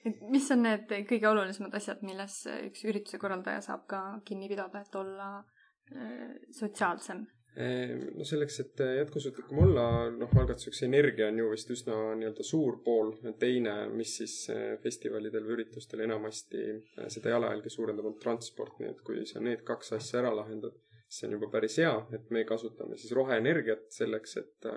et 0.08 0.22
mis 0.32 0.48
on 0.54 0.64
need 0.64 0.88
kõige 1.10 1.28
olulisemad 1.28 1.76
asjad, 1.76 2.00
milles 2.06 2.38
üks 2.70 2.86
ürituse 2.88 3.20
korraldaja 3.20 3.60
saab 3.66 3.84
ka 3.90 4.02
kinni 4.24 4.48
pidada, 4.48 4.84
et 4.86 5.00
olla 5.00 5.30
äh, 5.40 6.36
sotsiaalsem 6.56 7.26
no 7.54 8.24
selleks, 8.26 8.56
et 8.64 8.80
jätkusuutlikum 8.98 9.60
olla, 9.62 9.84
noh, 10.10 10.32
algatuseks 10.40 10.82
energia 10.88 11.28
on 11.30 11.38
ju 11.38 11.50
vist 11.52 11.70
üsna 11.70 11.98
nii-öelda 12.18 12.46
suur 12.46 12.80
pool. 12.84 13.12
teine, 13.38 13.74
mis 13.94 14.16
siis 14.18 14.34
eh, 14.50 14.74
festivalidel 14.82 15.46
või 15.46 15.58
üritustel 15.58 16.02
enamasti 16.06 16.62
eh, 16.64 17.06
seda 17.08 17.36
jalajälge 17.36 17.70
suurendab, 17.70 18.10
on 18.10 18.18
transport, 18.18 18.80
nii 18.80 18.90
et 18.90 19.02
kui 19.06 19.22
sa 19.30 19.42
need 19.44 19.62
kaks 19.66 19.94
asja 19.98 20.22
ära 20.24 20.34
lahendad, 20.34 20.74
siis 21.06 21.20
see 21.20 21.30
on 21.30 21.36
juba 21.38 21.50
päris 21.52 21.78
hea, 21.78 21.94
et 22.18 22.30
me 22.34 22.42
kasutame 22.48 22.98
siis 22.98 23.14
roheenergiat 23.14 23.86
selleks, 23.94 24.36
et 24.42 24.70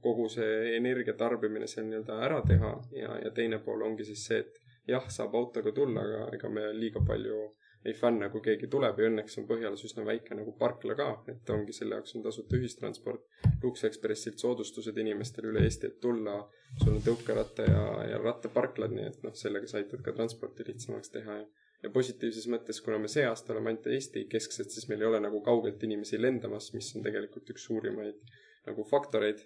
kogu 0.00 0.28
see 0.32 0.76
energia 0.76 1.14
tarbimine 1.16 1.68
seal 1.68 1.86
nii-öelda 1.88 2.20
ära 2.26 2.40
teha 2.46 2.72
ja, 2.96 3.16
ja 3.24 3.32
teine 3.36 3.60
pool 3.64 3.84
ongi 3.88 4.04
siis 4.08 4.26
see, 4.28 4.44
et 4.44 4.60
jah, 4.88 5.08
saab 5.12 5.36
autoga 5.36 5.72
tulla, 5.76 6.04
aga 6.04 6.28
ega 6.36 6.52
me 6.52 6.68
liiga 6.76 7.02
palju 7.06 7.40
ei 7.84 7.94
fänna, 7.96 8.28
kui 8.28 8.42
keegi 8.44 8.68
tuleb 8.72 8.98
ja 9.00 9.08
õnneks 9.08 9.38
on 9.40 9.46
Põhjalas 9.48 9.84
üsna 9.88 10.04
väike 10.04 10.36
nagu 10.36 10.52
parkla 10.58 10.96
ka, 10.98 11.08
et 11.32 11.52
ongi 11.54 11.72
selle 11.72 11.96
jaoks 11.96 12.16
on 12.18 12.24
tasuta 12.26 12.58
ühistransport. 12.58 13.24
Lux 13.62 13.84
Expressilt 13.88 14.42
soodustused 14.42 14.98
inimestele 15.00 15.48
üle 15.52 15.64
Eesti, 15.64 15.88
et 15.88 16.00
tulla, 16.00 16.36
sul 16.82 16.98
on 16.98 17.06
tõukeratta 17.06 17.68
ja, 17.68 17.86
ja 18.12 18.20
rattaparklad, 18.20 18.92
nii 18.96 19.08
et 19.08 19.24
noh, 19.24 19.36
sellega 19.36 19.70
sa 19.70 19.80
aitad 19.80 20.04
ka 20.04 20.16
transporti 20.16 20.66
lihtsamaks 20.68 21.16
teha 21.16 21.40
ja 21.42 21.48
ja 21.80 21.88
positiivses 21.88 22.44
mõttes, 22.52 22.82
kuna 22.84 22.98
me 23.00 23.08
see 23.08 23.22
aasta 23.24 23.54
oleme 23.54 23.72
ainult 23.72 23.86
Eesti 23.88 24.26
kesksed, 24.28 24.68
siis 24.68 24.84
meil 24.90 25.00
ei 25.00 25.08
ole 25.08 25.20
nagu 25.24 25.40
kaugelt 25.44 25.80
inimesi 25.86 26.20
lendamas, 26.20 26.74
mis 26.74 26.90
on 26.96 27.06
tegelikult 27.06 27.48
üks 27.54 27.64
suurimaid 27.70 28.18
nagu 28.66 28.84
faktoreid, 28.84 29.40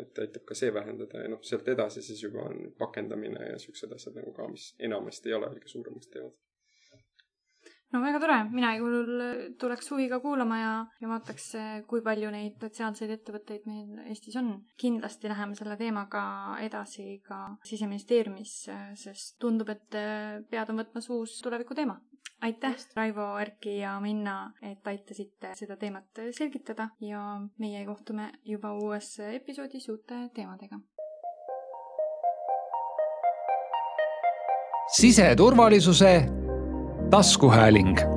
et 0.00 0.18
aitab 0.24 0.42
ka 0.48 0.56
see 0.58 0.72
vähendada 0.74 1.22
ja 1.22 1.30
noh, 1.30 1.42
sealt 1.46 1.68
edasi 1.70 2.02
siis 2.02 2.24
juba 2.24 2.48
on 2.48 2.72
pakendamine 2.78 3.52
ja 3.52 3.62
siuksed 3.62 3.94
asjad 3.94 4.18
nagu 4.18 4.34
ka, 4.34 4.48
mis 4.50 4.72
enamasti 4.88 5.30
ei 5.30 5.38
ole 5.38 5.52
kõige 5.54 5.70
suuremaks 5.70 6.10
teevad 6.10 6.34
no 7.92 8.00
väga 8.02 8.20
tore, 8.22 8.38
mina 8.50 8.72
igal 8.76 8.94
juhul 8.94 9.22
äh, 9.22 9.42
tuleks 9.60 9.90
huviga 9.92 10.18
kuulama 10.22 10.58
ja, 10.58 10.72
ja 11.00 11.10
vaataks, 11.10 11.46
äh, 11.58 11.76
kui 11.88 12.02
palju 12.04 12.32
neid 12.34 12.58
sotsiaalseid 12.62 13.12
ettevõtteid 13.14 13.68
meil 13.68 14.02
Eestis 14.10 14.36
on. 14.40 14.52
kindlasti 14.80 15.30
läheme 15.30 15.54
selle 15.58 15.76
teemaga 15.78 16.24
edasi 16.64 17.20
ka 17.26 17.40
siseministeeriumis, 17.66 18.56
äh, 18.72 18.90
sest 18.98 19.38
tundub, 19.42 19.70
et 19.72 19.98
pead 20.50 20.72
on 20.72 20.82
võtmas 20.82 21.10
uus 21.14 21.38
tulevikuteema. 21.44 22.00
aitäh, 22.46 22.74
Raivo, 22.96 23.38
Erki 23.40 23.78
ja 23.78 23.94
Minna, 24.00 24.52
et 24.62 24.86
aitasite 24.86 25.54
seda 25.54 25.76
teemat 25.76 26.20
selgitada 26.36 26.90
ja 27.00 27.22
meie 27.58 27.84
kohtume 27.86 28.32
juba 28.44 28.74
uues 28.74 29.18
episoodis 29.20 29.88
uute 29.88 30.28
teemadega. 30.34 30.80
siseturvalisuse 34.86 36.45
taskuhääling 37.10 38.15